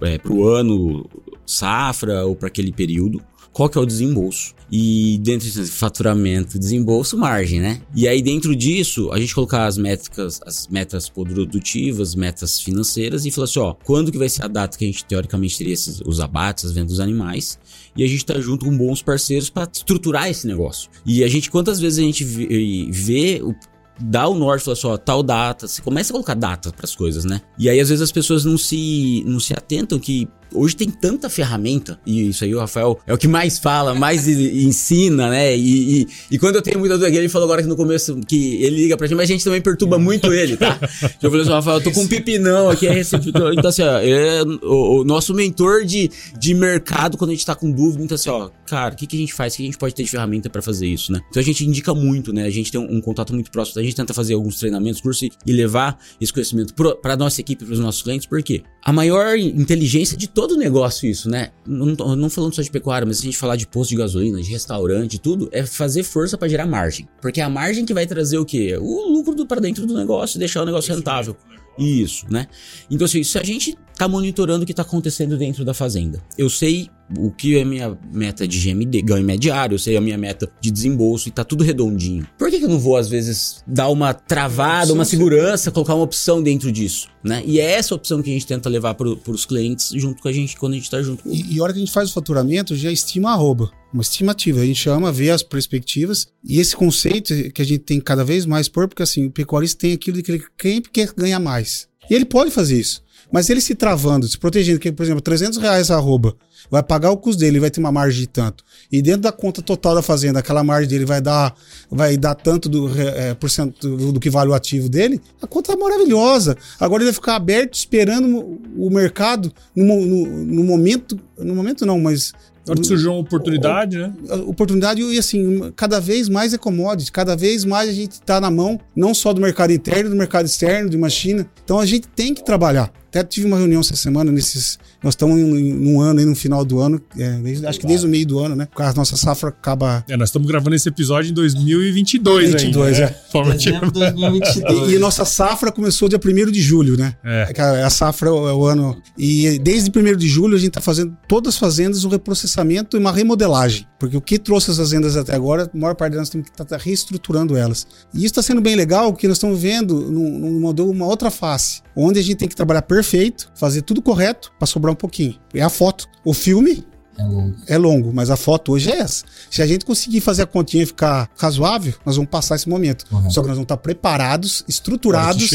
[0.02, 1.10] É, pro ano,
[1.44, 3.20] safra ou para aquele período
[3.52, 4.54] qual que é o desembolso.
[4.70, 7.82] E dentro de faturamento, desembolso, margem, né?
[7.94, 13.30] E aí dentro disso, a gente colocar as métricas, as metas produtivas, metas financeiras e
[13.30, 16.00] falar assim, ó, quando que vai ser a data que a gente teoricamente teria esses,
[16.06, 17.58] os abates, as vendas dos animais,
[17.94, 20.88] e a gente tá junto com bons parceiros para estruturar esse negócio.
[21.04, 23.54] E a gente, quantas vezes a gente vê, vê o,
[24.00, 27.26] dá o norte, fala só, tal data, você começa a colocar data para as coisas,
[27.26, 27.42] né?
[27.58, 31.28] E aí às vezes as pessoas não se não se atentam que hoje tem tanta
[31.28, 35.56] ferramenta, e isso aí o Rafael é o que mais fala, mais ensina, né?
[35.56, 38.62] E, e, e, quando eu tenho muita dúvida, ele falou agora que no começo que
[38.62, 40.78] ele liga pra gente, mas a gente também perturba muito ele, tá?
[41.22, 43.52] Eu falei assim, Rafael, eu tô com um pipinão aqui, é receptor.
[43.52, 47.54] Então, assim, ó, é o, o, nosso mentor de, de mercado quando a gente tá
[47.54, 49.54] com dúvida, então assim, ó, cara, o que, que a gente faz?
[49.54, 51.20] O que a gente pode ter de ferramenta para fazer isso, né?
[51.30, 52.44] Então a gente indica muito, né?
[52.44, 55.28] A gente tem um, um contato muito próximo, a gente tenta fazer alguns treinamentos, cursos
[55.46, 60.16] e levar esse conhecimento para nossa equipe, para os nossos clientes, porque a maior inteligência
[60.16, 61.50] de todo todo negócio isso, né?
[61.66, 64.42] Não, não falando só de pecuária, mas se a gente falar de posto de gasolina,
[64.42, 67.09] de restaurante, tudo, é fazer força para gerar margem.
[67.20, 68.76] Porque é a margem que vai trazer o quê?
[68.81, 71.37] O lucro para dentro do negócio e deixar o negócio rentável.
[71.78, 72.48] Isso, né?
[72.90, 76.48] Então, assim, se a gente tá monitorando o que tá acontecendo dentro da fazenda, eu
[76.48, 80.50] sei o que é minha meta de GMD, ganho mediário, eu sei a minha meta
[80.61, 82.26] de desembolso e tá tudo redondinho.
[82.38, 86.05] Por que, que eu não vou, às vezes, dar uma travada, uma segurança, colocar uma
[86.05, 87.42] opção dentro disso, né?
[87.44, 90.33] E é essa opção que a gente tenta levar para os clientes junto com a
[90.33, 91.22] gente, quando a gente tá junto.
[91.28, 94.61] E, e a hora que a gente faz o faturamento, já estima arroba uma estimativa.
[94.61, 98.46] A gente chama, vê as perspectivas e esse conceito que a gente tem cada vez
[98.46, 101.87] mais por, porque assim, o pecuarista tem aquilo de que ele sempre quer ganhar mais.
[102.09, 103.02] E ele pode fazer isso.
[103.33, 106.37] Mas ele se travando, se protegendo, que, por exemplo, 300 reais arroba,
[106.71, 108.62] vai pagar o custo dele, vai ter uma margem de tanto.
[108.90, 111.55] E dentro da conta total da fazenda, aquela margem dele vai dar,
[111.90, 115.47] vai dar tanto do, é, por cento do, do, que vale o ativo dele, a
[115.47, 116.57] conta é maravilhosa.
[116.79, 121.99] Agora ele vai ficar aberto esperando o mercado no, no, no momento, no momento não,
[121.99, 122.33] mas
[122.66, 124.12] na hora que surgiu uma oportunidade, né?
[124.47, 128.51] Oportunidade e assim, cada vez mais é commodity, cada vez mais a gente está na
[128.51, 131.45] mão, não só do mercado interno, do mercado externo, de uma China.
[131.64, 132.92] Então a gente tem que trabalhar.
[133.12, 134.79] Até tive uma reunião essa semana, nesses.
[135.03, 138.09] Nós estamos num ano aí, no final do ano, é, desde, acho que desde o
[138.09, 138.64] meio do ano, né?
[138.64, 140.03] Porque a nossa safra acaba.
[140.09, 143.14] É, nós estamos gravando esse episódio em 2022, 22, ainda, né?
[143.14, 143.29] é.
[143.92, 144.88] 2022.
[144.88, 147.14] E, e, nossa safra começou dia 1 de julho, né?
[147.22, 147.53] É.
[147.59, 148.96] A, a safra é o, é o, ano.
[149.18, 152.98] E desde 1 de julho a gente está fazendo todas as fazendas um reprocessamento e
[152.98, 153.87] uma remodelagem.
[153.98, 156.64] Porque o que trouxe as fazendas até agora, a maior parte delas temos que estar
[156.64, 157.87] tá, tá reestruturando elas.
[158.14, 161.83] E isso está sendo bem legal, porque nós estamos vendo num, num, uma outra face,
[161.94, 165.34] onde a gente tem que trabalhar perfeitamente perfeito, fazer tudo correto para sobrar um pouquinho.
[165.52, 166.06] É a foto.
[166.24, 166.86] O filme
[167.18, 167.56] é longo.
[167.66, 169.24] é longo, mas a foto hoje é essa.
[169.50, 173.04] Se a gente conseguir fazer a continha ficar razoável, nós vamos passar esse momento.
[173.10, 173.28] Uhum.
[173.28, 175.50] Só que nós vamos estar preparados, estruturados,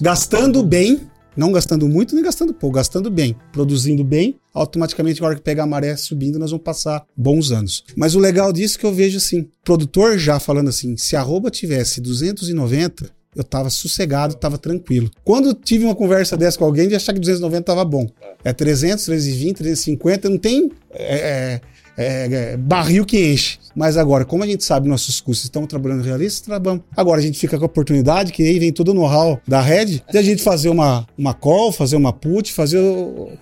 [0.00, 1.02] gastando bem,
[1.36, 4.38] não gastando muito nem gastando pouco, gastando bem, produzindo bem.
[4.54, 7.84] Automaticamente, na hora que pegar a maré subindo, nós vamos passar bons anos.
[7.94, 11.20] Mas o legal disso é que eu vejo assim: produtor já falando assim, se a
[11.20, 15.10] arroba tivesse 290, eu tava sossegado, tava tranquilo.
[15.24, 18.06] Quando tive uma conversa dessa com alguém, de achar que 290 tava bom.
[18.44, 21.60] É 300, 320, 350, não tem é,
[21.96, 23.58] é, é, barril que enche.
[23.76, 26.84] Mas agora, como a gente sabe nossos custos, estamos trabalhando realista, trabalhamos.
[26.96, 30.02] Agora a gente fica com a oportunidade, que aí vem todo o know-how da Red,
[30.10, 32.80] de a gente fazer uma, uma call, fazer uma put, fazer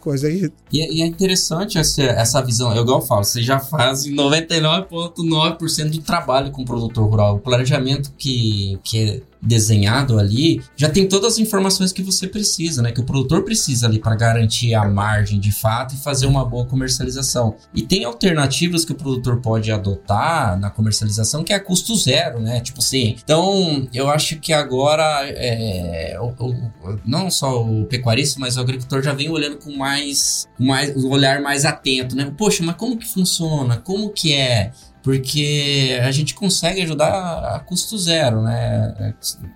[0.00, 0.50] coisa aí.
[0.70, 2.74] E, é- e é interessante essa, essa visão.
[2.74, 7.36] Eu igual eu falo, você já faz 99,9% do trabalho com o produtor rural.
[7.36, 12.82] O planejamento que, que é desenhado ali já tem todas as informações que você precisa,
[12.82, 12.92] né?
[12.92, 16.64] Que o produtor precisa ali para garantir a margem de fato e fazer uma boa
[16.66, 17.56] comercialização.
[17.74, 22.40] E tem alternativas que o produtor pode adotar na comercialização que é a custo zero,
[22.40, 22.60] né?
[22.60, 23.16] Tipo assim.
[23.22, 29.02] Então, eu acho que agora é, o- o- não só o pecuarista, mas o agricultor
[29.02, 32.32] já vem olhando com mais, mais um olhar mais atento, né?
[32.36, 33.76] Poxa, mas como que funciona?
[33.78, 34.72] Como que é?
[35.02, 37.08] Porque a gente consegue ajudar
[37.54, 39.14] a custo zero, né?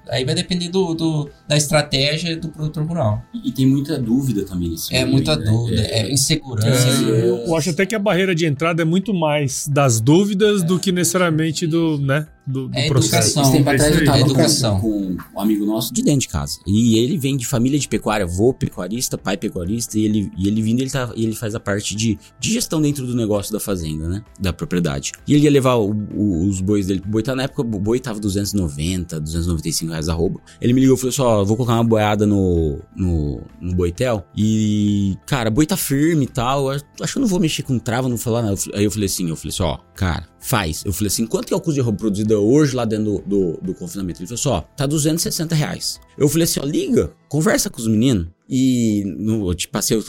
[0.09, 3.23] Aí vai depender do, do- da estratégia do produtor rural.
[3.35, 5.45] E, tem muita dúvida também nesse É muita né?
[5.45, 6.89] dúvida, É, é, insegurança.
[6.89, 10.79] É, Eu acho até que a barreira de entrada é muito mais das dúvidas do
[10.79, 13.31] que necessariamente do, né, do, do É processo.
[13.39, 13.53] educação.
[13.53, 14.81] Tempo É atrás eu tava Educação.
[14.81, 16.59] com um amigo nosso de dentro de casa.
[16.67, 20.61] E ele vem de família de pecuária, vô pecuarista, pai pecuarista, e ele, e ele
[20.63, 24.09] vindo, ele, tá, ele faz a parte de, de gestão dentro do negócio da fazenda,
[24.09, 24.23] né?
[24.41, 25.13] Da propriedade.
[25.27, 27.65] E ele ia levar o- o- os bois dele pro boi, tá na época o
[27.65, 30.41] boi tava 290, 295 reais a roubo.
[30.61, 34.25] Ele me ligou e falou assim: ó, vou colocar uma boiada no, no, no boitel.
[34.37, 36.73] E, cara, boi tá firme e tal.
[36.73, 38.57] eu Acho que eu não vou mexer com trava, não falar nada.
[38.75, 40.83] Aí eu falei assim: eu falei assim, ó, cara, faz.
[40.85, 43.19] Eu falei assim: quanto que é o custo de roupa produzida hoje lá dentro do,
[43.23, 44.21] do, do confinamento?
[44.21, 46.01] Ele falou assim: ó, tá 260 reais.
[46.19, 48.27] Eu falei assim: ó, liga, conversa com os meninos.
[48.49, 50.05] E no, eu te passei o,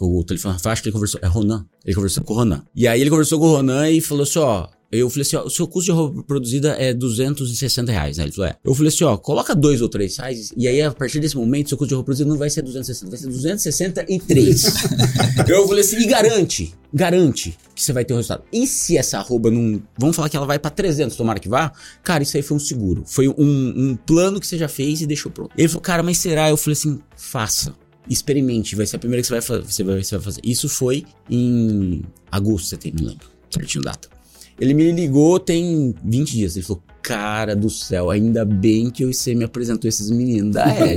[0.00, 1.66] o, o telefone, acho que ele conversou, é Ronan.
[1.84, 2.62] Ele conversou com o Ronan.
[2.74, 5.44] E aí ele conversou com o Ronan e falou assim: ó, eu falei assim, ó,
[5.44, 8.24] o seu custo de roupa produzida é 260 reais, né?
[8.24, 8.56] Ele falou, é.
[8.64, 11.68] Eu falei assim, ó, coloca dois ou três reais, e aí a partir desse momento,
[11.68, 14.64] seu custo de roupa produzida não vai ser 260, vai ser 263.
[15.48, 18.44] eu falei assim, e garante, garante que você vai ter um resultado.
[18.52, 21.72] E se essa arroba não, vamos falar que ela vai pra 300, tomara que vá?
[22.02, 23.02] Cara, isso aí foi um seguro.
[23.06, 25.50] Foi um, um plano que você já fez e deixou pronto.
[25.56, 26.50] Ele falou, cara, mas será?
[26.50, 27.74] Eu falei assim, faça.
[28.08, 30.40] Experimente, vai ser a primeira que você vai, você vai, você vai fazer.
[30.44, 34.13] Isso foi em agosto, setembro, não lembro certinho data.
[34.58, 36.56] Ele me ligou tem 20 dias.
[36.56, 40.94] Ele falou: Cara do céu, ainda bem que você me apresentou esses meninos da L.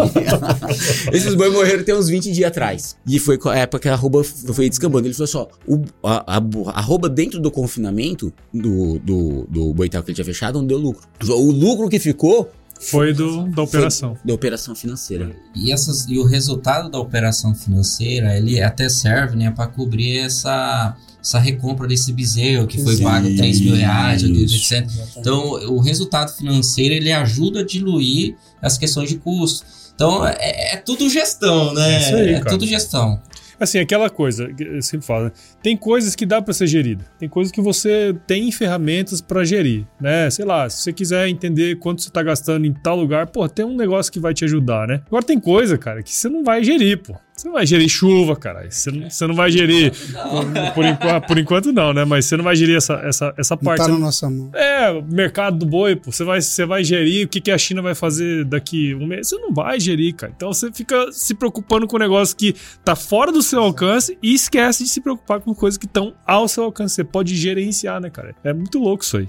[1.12, 2.96] esses boi morreram tem uns 20 dias atrás.
[3.06, 5.08] E foi a época que a arroba foi descambando.
[5.08, 9.74] Ele falou assim: ó, o, a, a, a arroba dentro do confinamento do, do, do
[9.74, 11.08] boitel que ele tinha fechado não deu lucro.
[11.28, 14.18] O lucro que ficou Foi do, da operação.
[14.24, 15.36] da operação financeira.
[15.56, 20.96] E, essas, e o resultado da operação financeira, ele até serve né, para cobrir essa,
[21.22, 23.04] essa recompra desse bezerro que foi Sim.
[23.04, 24.74] pago 3 mil reais, Isso.
[24.74, 24.92] 2.800.
[25.18, 29.66] Então, o resultado financeiro ele ajuda a diluir as questões de custo.
[29.96, 31.96] Então, é, é tudo gestão, né?
[31.96, 32.52] É isso aí, é cara.
[32.52, 33.20] tudo gestão.
[33.60, 35.32] Assim, aquela coisa, eu sempre falo, né?
[35.62, 39.86] tem coisas que dá pra ser gerida, tem coisas que você tem ferramentas pra gerir,
[40.00, 40.30] né?
[40.30, 43.66] Sei lá, se você quiser entender quanto você tá gastando em tal lugar, pô, tem
[43.66, 45.02] um negócio que vai te ajudar, né?
[45.08, 47.16] Agora tem coisa, cara, que você não vai gerir, pô.
[47.38, 48.68] Você não vai gerir chuva, cara.
[48.68, 49.92] Você não, você não vai gerir.
[49.92, 52.04] Por, por enquanto, por enquanto não, né?
[52.04, 53.86] Mas você não vai gerir essa, essa, essa Não parte.
[53.86, 54.50] tá na nossa mão.
[54.56, 57.80] É, mercado do boi, pô, você vai, você vai gerir o que, que a China
[57.84, 59.30] vai fazer daqui um mês.
[59.30, 60.34] Você não vai gerir, cara.
[60.36, 64.34] Então você fica se preocupando com um negócio que tá fora do seu alcance e
[64.34, 66.96] esquece de se preocupar com coisas que estão ao seu alcance.
[66.96, 68.36] Você pode gerenciar, né, cara?
[68.44, 69.28] É muito louco isso aí.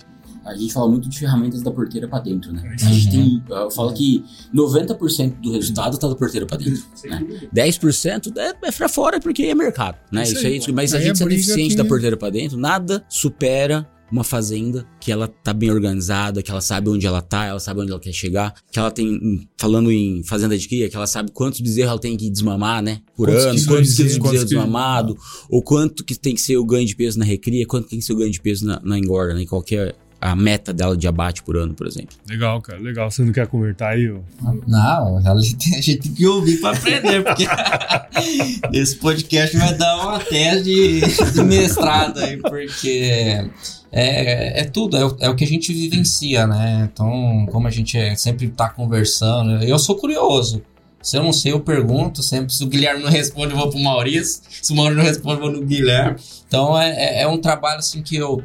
[0.49, 2.63] A gente fala muito de ferramentas da porteira pra dentro, né?
[2.75, 3.43] A gente tem.
[3.49, 6.83] Eu falo que 90% do resultado tá da porteira pra dentro.
[7.05, 7.49] Né?
[7.55, 10.23] 10% é, é pra fora porque é mercado, né?
[10.23, 10.53] Isso Isso, aí.
[10.53, 10.73] é isso.
[10.73, 13.87] Mas a Aí gente é sendo briga eficiente que- da porteira pra dentro, nada supera
[14.11, 17.83] uma fazenda que ela tá bem organizada, que ela sabe onde ela tá, ela sabe
[17.83, 21.31] onde ela quer chegar, que ela tem, falando em fazenda de cria, que ela sabe
[21.31, 23.03] quantos bezerros ela tem que desmamar, né?
[23.15, 25.15] Por Quantos ano, quilos quantos quilos de bezerro, desmamado,
[25.51, 28.05] ou quanto que tem que ser o ganho de peso na recria, quanto tem que
[28.07, 29.45] ser o ganho de peso na, na engorda, né?
[29.45, 32.17] Qualquer a meta dela de abate por ano, por exemplo.
[32.29, 32.79] Legal, cara.
[32.81, 33.11] Legal.
[33.11, 34.11] Você não quer convertar aí?
[34.11, 34.19] ó?
[34.67, 37.45] Não, a gente a gente tem que ouvir para aprender, porque
[38.73, 43.49] esse podcast vai dar uma tese de, de mestrado aí, porque
[43.93, 46.89] é, é tudo, é, o- é o que a gente vivencia, né?
[46.93, 50.63] Então, como a gente é- sempre tá conversando, eu sou curioso.
[51.01, 52.23] Se eu não sei, eu pergunto.
[52.25, 54.43] Sempre, se o Guilherme não responde, eu vou pro Maurício.
[54.51, 56.17] Se o Maurício não responde, eu vou no Guilherme.
[56.47, 58.43] Então, é, é- é um trabalho assim que eu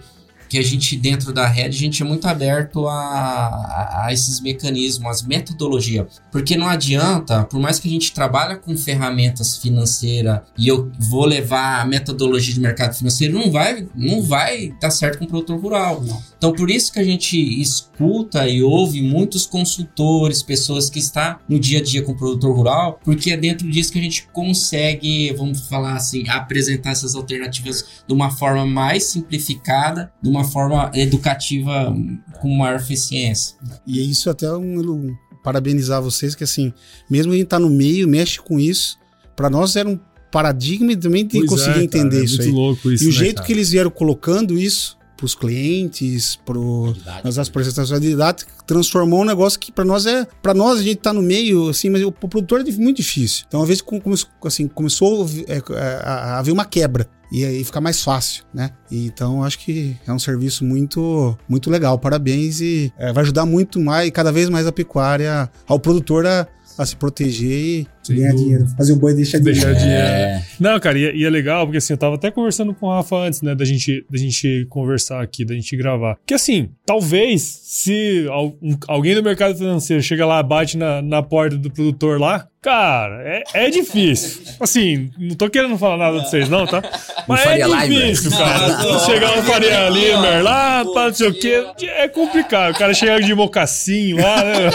[0.54, 4.40] que a gente, dentro da rede, a gente é muito aberto a, a, a esses
[4.40, 6.22] mecanismos, as metodologias.
[6.32, 11.26] Porque não adianta, por mais que a gente trabalhe com ferramentas financeiras e eu vou
[11.26, 15.60] levar a metodologia de mercado financeiro, não vai não vai dar certo com o produtor
[15.60, 16.04] rural.
[16.04, 16.22] Não.
[16.38, 21.58] Então, por isso que a gente escuta e ouve muitos consultores, pessoas que estão no
[21.58, 25.34] dia a dia com o produtor rural, porque é dentro disso que a gente consegue,
[25.34, 30.92] vamos falar assim, apresentar essas alternativas de uma forma mais simplificada, de uma uma forma
[30.94, 31.96] educativa
[32.40, 33.56] com maior eficiência.
[33.88, 36.74] E é isso até um, um parabenizar vocês, que assim,
[37.10, 38.98] mesmo a gente tá no meio, mexe com isso,
[39.36, 40.00] para nós era um
[40.32, 42.52] paradigma também de Pois conseguir é, entender cara, isso é aí.
[42.52, 43.46] muito louco isso, e o né, jeito cara?
[43.46, 49.72] que eles vieram colocando isso pros clientes, pro nas apresentações didáticas, transformou um negócio que
[49.72, 52.60] para nós é, para nós a gente tá no meio assim, mas o, pro produtor
[52.60, 53.46] é muito difícil.
[53.48, 57.46] Então, uma vez que come- assim, começou é, é, a a haver uma quebra e
[57.46, 58.72] aí fica mais fácil, né?
[58.92, 61.98] Então, acho que é um serviço muito muito legal.
[61.98, 66.46] Parabéns e é, vai ajudar muito mais, cada vez mais a pecuária, ao produtor a,
[66.78, 68.44] a se proteger e Sem ganhar dúvida.
[68.44, 69.80] dinheiro, fazer o boi deixar Deixar dinheiro.
[69.80, 70.04] dinheiro.
[70.08, 72.88] É, Não, cara, e, é- e é legal, porque assim, eu tava até conversando com
[72.88, 76.18] o Rafa antes, né, da gente, da gente conversar aqui, da gente gravar.
[76.26, 78.56] Que assim, talvez se al-
[78.88, 83.44] alguém do mercado financeiro chega lá, bate na, na porta do produtor lá, cara, é,
[83.66, 84.42] é difícil.
[84.60, 86.82] Assim, não tô querendo falar nada de vocês, não, tá?
[87.28, 87.58] Mas é
[87.88, 88.60] difícil, Não, cara.
[88.60, 92.74] mas, ó, chegar no Faria Limer lá, pá, não sei o quê, é complicado.
[92.74, 94.70] O cara chega de mocassim lá, né?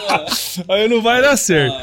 [0.68, 1.76] Aí não vai dar certo.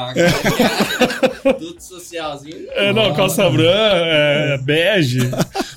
[0.00, 1.54] Babaca.
[1.58, 2.66] Tudo socialzinho.
[2.72, 5.20] É, não, calça branca, é, bege.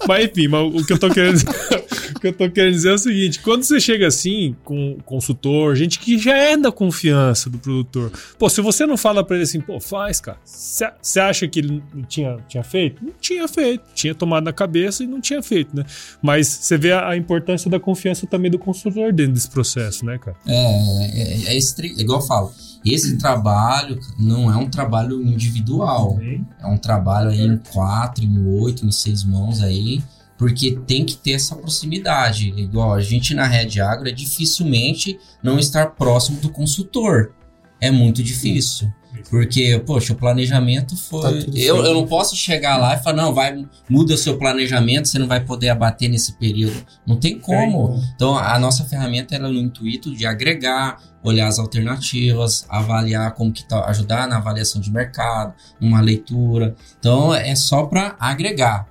[0.07, 1.47] mas enfim, mas o que eu tô querendo dizer,
[2.15, 5.75] o que eu tô querendo dizer é o seguinte: quando você chega assim com consultor,
[5.75, 9.43] gente que já é da confiança do produtor, pô, se você não fala pra ele
[9.43, 10.37] assim, pô, faz, cara.
[10.43, 13.03] Você acha que ele tinha, tinha feito?
[13.03, 13.83] Não tinha feito.
[13.93, 15.85] Tinha tomado na cabeça e não tinha feito, né?
[16.21, 20.17] Mas você vê a, a importância da confiança também do consultor dentro desse processo, né,
[20.17, 20.35] cara?
[20.47, 22.53] É, é, é estri- igual eu falo.
[22.85, 26.19] Esse trabalho não é um trabalho individual.
[26.59, 30.03] É um trabalho aí em quatro, em oito, em seis mãos aí,
[30.37, 32.49] porque tem que ter essa proximidade.
[32.57, 37.33] Igual a gente na Red Agro é dificilmente não estar próximo do consultor.
[37.79, 38.91] É muito difícil.
[39.29, 41.43] Porque, poxa, o planejamento Tá foi.
[41.43, 45.07] tudo eu, eu não posso chegar lá e falar, não, vai, muda o seu planejamento,
[45.07, 46.85] você não vai poder abater nesse período.
[47.05, 47.99] Não tem como.
[48.15, 53.51] Então, a nossa ferramenta ela é no intuito de agregar, olhar as alternativas, avaliar como
[53.51, 56.75] que tá, ajudar na avaliação de mercado, uma leitura.
[56.99, 58.87] Então, é só para agregar,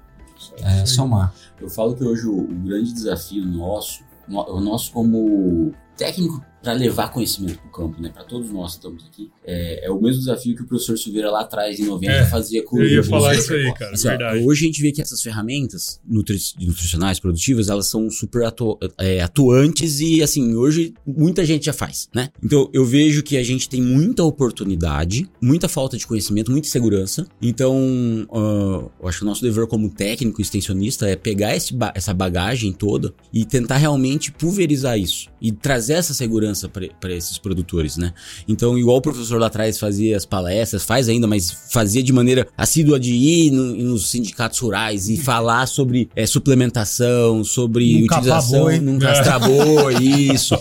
[0.63, 1.33] é, somar.
[1.61, 6.73] Eu falo que hoje o, o grande desafio nosso, no- o nosso como técnico para
[6.75, 8.11] levar conhecimento para o campo, né?
[8.13, 11.31] Para todos nós que estamos aqui, é, é o mesmo desafio que o professor Silveira
[11.31, 14.11] lá atrás em 90 É, fazia com Eu ia falar isso aí, cara, Assim, ó,
[14.11, 14.45] verdade.
[14.45, 19.21] hoje a gente vê que essas ferramentas nutri- nutricionais, produtivas, elas são super atu- é,
[19.21, 22.29] atuantes e, assim, hoje muita gente já faz, né?
[22.43, 27.27] Então eu vejo que a gente tem muita oportunidade, muita falta de conhecimento, muita insegurança.
[27.41, 27.77] Então,
[28.33, 31.93] ah, eu acho que o nosso dever como técnico e extensionista é pegar esse ba-
[31.95, 37.97] essa bagagem toda e tentar realmente pulverizar isso e trazer essa segurança para esses produtores,
[37.97, 38.13] né?
[38.49, 42.47] Então, igual o professor lá atrás fazia as palestras, faz ainda, mas fazia de maneira
[42.57, 48.61] assídua de ir no- nos sindicatos rurais e falar sobre é, suplementação, sobre capar utilização,
[48.65, 48.79] boi.
[48.81, 50.55] não castrar boi, isso.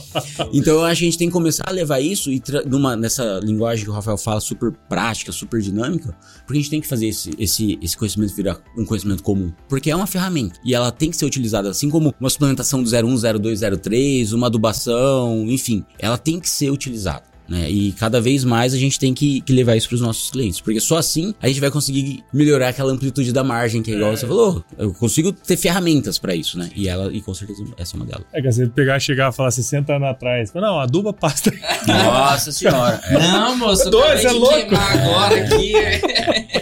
[0.54, 3.40] Então, eu acho que a gente tem que começar a levar isso e numa, nessa
[3.44, 6.16] linguagem que o Rafael fala, super prática, super dinâmica,
[6.46, 9.52] porque a gente tem que fazer esse, esse, esse conhecimento virar um conhecimento comum.
[9.70, 12.90] Porque é uma ferramenta e ela tem que ser utilizada, assim como uma suplementação do
[12.90, 17.32] 01, 02, 03, uma adubação, enfim, ela tem que ser utilizada.
[17.52, 17.70] Né?
[17.70, 20.62] E cada vez mais a gente tem que, que levar isso para os nossos clientes,
[20.62, 24.16] porque só assim a gente vai conseguir melhorar aquela amplitude da margem, que é igual
[24.16, 24.64] você falou.
[24.78, 26.70] Eu consigo ter ferramentas para isso, né?
[26.74, 28.24] E ela, e com certeza essa é uma delas.
[28.32, 31.52] É que você pegar, chegar e falar 60 anos atrás, não, aduba pasta.
[31.86, 33.02] Nossa senhora.
[33.04, 33.20] É.
[33.32, 34.56] Não, moço, você é louco?
[34.56, 35.74] queimar agora aqui.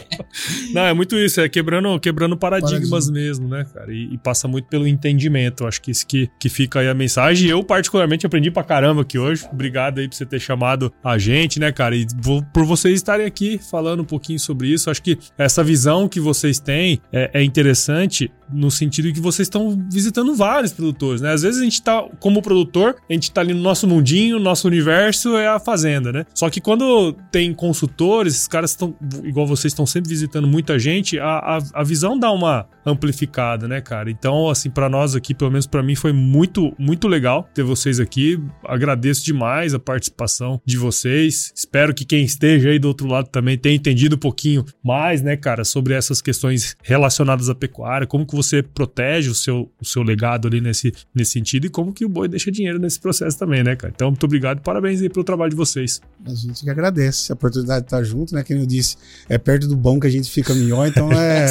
[0.74, 3.14] Não, é muito isso, é quebrando, quebrando paradigmas Paradigma.
[3.14, 3.92] mesmo, né, cara?
[3.94, 5.66] E, e passa muito pelo entendimento.
[5.66, 7.50] Acho que isso que, que fica aí a mensagem.
[7.50, 9.46] Eu, particularmente, aprendi pra caramba aqui hoje.
[9.52, 11.96] Obrigado aí por você ter chamado a gente, né, cara?
[11.96, 14.90] E vo- por vocês estarem aqui falando um pouquinho sobre isso.
[14.90, 19.86] Acho que essa visão que vocês têm é, é interessante no sentido que vocês estão
[19.92, 21.34] visitando vários produtores, né?
[21.34, 24.68] Às vezes a gente tá, como produtor, a gente tá ali no nosso mundinho, nosso
[24.68, 26.26] universo é a fazenda, né?
[26.34, 31.20] Só que quando tem consultores, esses caras estão, igual vocês estão sempre visitando muita gente,
[31.20, 34.10] a, a, a visão dá uma amplificada, né, cara?
[34.10, 38.00] Então, assim, pra nós aqui, pelo menos pra mim, foi muito, muito legal ter vocês
[38.00, 38.40] aqui.
[38.66, 41.52] Agradeço demais a participação de vocês.
[41.56, 45.38] Espero que quem esteja aí do outro lado também tenha entendido um pouquinho mais, né,
[45.38, 50.02] cara, sobre essas questões relacionadas à pecuária, como que você protege o seu, o seu
[50.02, 53.64] legado ali nesse, nesse sentido e como que o boi deixa dinheiro nesse processo também,
[53.64, 53.92] né, cara?
[53.96, 56.02] Então, muito obrigado e parabéns aí pelo trabalho de vocês.
[56.26, 58.44] A gente que agradece a oportunidade de estar junto, né?
[58.44, 58.96] Como eu disse,
[59.28, 61.48] é perto do bom que a gente fica melhor, então é,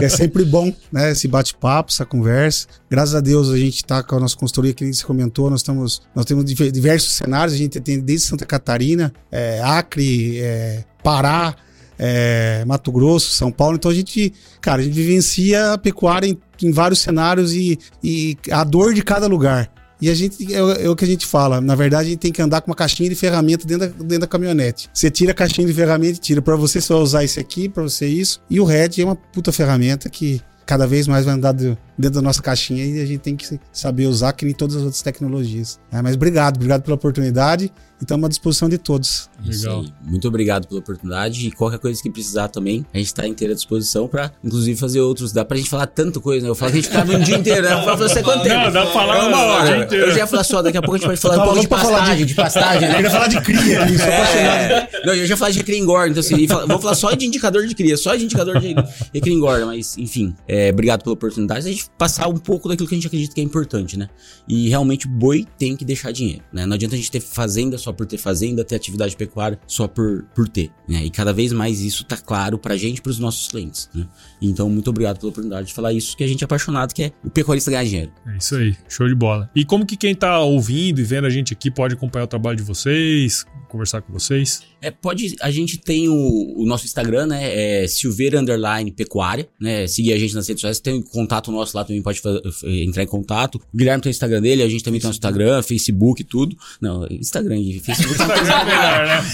[0.04, 1.12] é sempre bom, né?
[1.12, 2.66] Esse bate-papo, essa conversa.
[2.90, 6.02] Graças a Deus a gente está com a nossa consultoria que você comentou, nós estamos,
[6.14, 11.54] nós temos diver- diversos cenários, a gente tem desde Santa Catarina, é, Acre, é, Pará,
[11.98, 13.76] é, Mato Grosso, São Paulo.
[13.76, 18.36] Então a gente, cara, a gente vivencia a pecuária em, em vários cenários e, e
[18.50, 19.70] a dor de cada lugar.
[20.00, 22.32] E a gente, é, é, o que a gente fala, na verdade a gente tem
[22.32, 24.88] que andar com uma caixinha de ferramenta dentro da, dentro da caminhonete.
[24.94, 26.40] Você tira a caixinha de ferramenta e tira.
[26.40, 28.40] Para você, vai usar esse aqui, para você isso.
[28.48, 32.22] E o Red é uma puta ferramenta que cada vez mais vai andar dentro da
[32.22, 35.80] nossa caixinha e a gente tem que saber usar, que nem todas as outras tecnologias.
[35.90, 39.28] É, mas obrigado, obrigado pela oportunidade e estamos à disposição de todos.
[39.44, 39.84] Legal.
[40.04, 43.56] Muito obrigado pela oportunidade e qualquer coisa que precisar também, a gente está inteira à
[43.56, 45.32] disposição para, inclusive, fazer outros.
[45.32, 46.50] Dá pra gente falar tanta coisa, né?
[46.50, 47.72] Eu falo que a gente ficava um dia inteiro, né?
[47.72, 48.64] Eu falo, você quanto tempo?
[48.64, 49.84] Não, dá pra falar uma hora.
[49.84, 50.06] inteiro.
[50.06, 51.68] Eu já ia falar só, daqui a pouco a gente pode falar um pouco de
[51.68, 52.34] pastagem, de...
[52.34, 52.98] pastagem, né?
[52.98, 54.88] Eu ia falar de cria, eu sou apaixonado.
[55.04, 57.74] Não, eu já falei de cria engorda, então assim, vamos falar só de indicador de
[57.74, 61.70] cria, só de indicador de, de cria engorda, mas enfim, é, obrigado pela oportunidade a
[61.70, 64.08] gente passar um pouco daquilo que a gente acredita que é importante, né?
[64.46, 66.66] E realmente o boi tem que deixar dinheiro, né?
[66.66, 70.24] Não adianta a gente ter fazenda só por ter fazenda, ter atividade pecuária só por,
[70.34, 71.04] por ter, né?
[71.04, 74.06] E cada vez mais isso tá claro pra gente e pros nossos clientes, né?
[74.40, 77.12] Então, muito obrigado pela oportunidade de falar isso, que a gente é apaixonado, que é
[77.24, 78.12] o pecuarista ganhar dinheiro.
[78.26, 79.50] É isso aí, show de bola.
[79.54, 82.56] E como que quem tá ouvindo e vendo a gente aqui pode acompanhar o trabalho
[82.56, 84.62] de vocês, conversar com vocês?
[84.80, 85.34] É, pode.
[85.40, 87.82] A gente tem o, o nosso Instagram, né?
[87.82, 89.86] É Silveira Underline Pecuária, né?
[89.86, 90.80] Seguir a gente nas redes sociais.
[90.80, 92.20] Tem contato nosso lá também, pode
[92.64, 93.56] entrar em contato.
[93.72, 96.56] O Guilherme tem o Instagram dele, a gente também tem o Instagram, Facebook e tudo.
[96.80, 98.20] Não, Instagram e Facebook.
[98.20, 99.24] Instagram é melhor, né?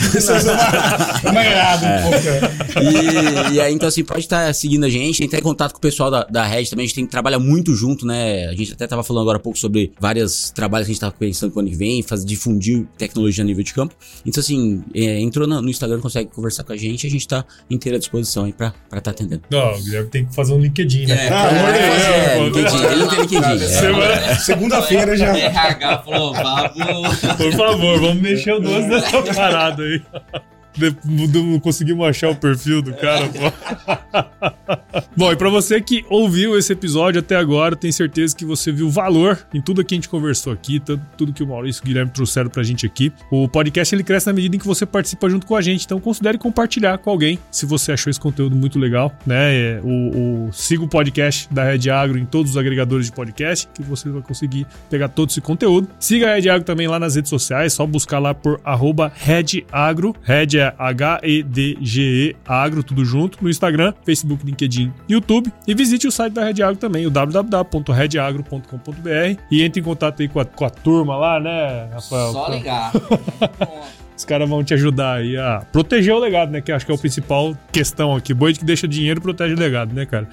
[2.75, 3.53] é.
[3.53, 5.81] e, e aí, então, assim, pode estar seguindo a gente, entrar em contato com o
[5.81, 6.85] pessoal da, da Red também.
[6.85, 8.47] A gente tem que trabalhar muito junto, né?
[8.47, 11.15] A gente até tava falando agora há pouco sobre vários trabalhos que a gente tava
[11.19, 13.95] pensando pro ano que vem, fazer, difundir tecnologia a nível de campo.
[14.25, 17.45] Então, assim, é, entrou no, no, Instagram, consegue conversar com a gente, a gente tá
[17.71, 19.43] inteira à disposição aí pra estar tá atendendo.
[19.51, 21.27] Não, o Guilherme tem que fazer um LinkedIn, né?
[21.27, 23.65] É, ah, é, é, LinkedIn, ele não tem LinkedIn.
[23.65, 24.35] É.
[24.37, 25.37] Segunda-feira já.
[25.37, 27.19] RH falou, vamos.
[27.37, 28.23] Por favor, vamos
[28.53, 30.03] o doce dessa parada aí.
[30.77, 35.05] Não conseguimos achar o perfil do cara, pô.
[35.17, 38.91] Bom, e pra você que ouviu esse episódio até agora, tenho certeza que você viu
[38.91, 40.83] valor em tudo que a gente conversou aqui,
[41.17, 43.13] tudo que o Maurício e o Guilherme trouxeram pra gente aqui.
[43.31, 46.01] O podcast ele cresce na medida em que você participa junto com a gente, então
[46.01, 49.55] considere compartilhar com alguém se você achou esse conteúdo muito legal, né?
[49.55, 53.69] É, o, o, siga o podcast da Red Agro em todos os agregadores de podcast,
[53.73, 55.89] que você vai conseguir pegar todo esse conteúdo.
[55.99, 59.65] Siga a Red Agro também lá nas redes sociais, só buscar lá por arroba Red
[59.71, 60.15] Agro.
[60.23, 65.53] Red é H-E-D-G-E Agro, tudo junto, no Instagram, Facebook, LinkedIn, YouTube.
[65.67, 70.29] E visite o site da Red Agro também, o www.redagro.com.br e entre em contato aí
[70.29, 72.33] com a, com a turma lá, né, Rafael?
[72.33, 72.93] Só ligar.
[74.17, 76.61] Os caras vão te ajudar aí a proteger o legado, né?
[76.61, 78.33] Que acho que é a principal questão aqui.
[78.33, 80.29] Boi que deixa dinheiro protege o legado, né, cara?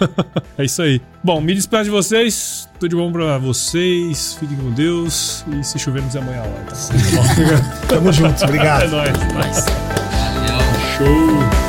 [0.58, 1.00] é isso aí.
[1.22, 2.68] Bom, me despeço de vocês.
[2.78, 4.34] Tudo de bom pra vocês.
[4.34, 5.44] Fiquem com Deus.
[5.52, 6.64] E se chover, nos amanhã lá.
[6.66, 7.86] Tá?
[7.88, 8.44] Tamo junto.
[8.44, 8.84] Obrigado.
[8.84, 9.66] É nóis.
[9.66, 10.60] Valeu.
[10.98, 11.59] Show.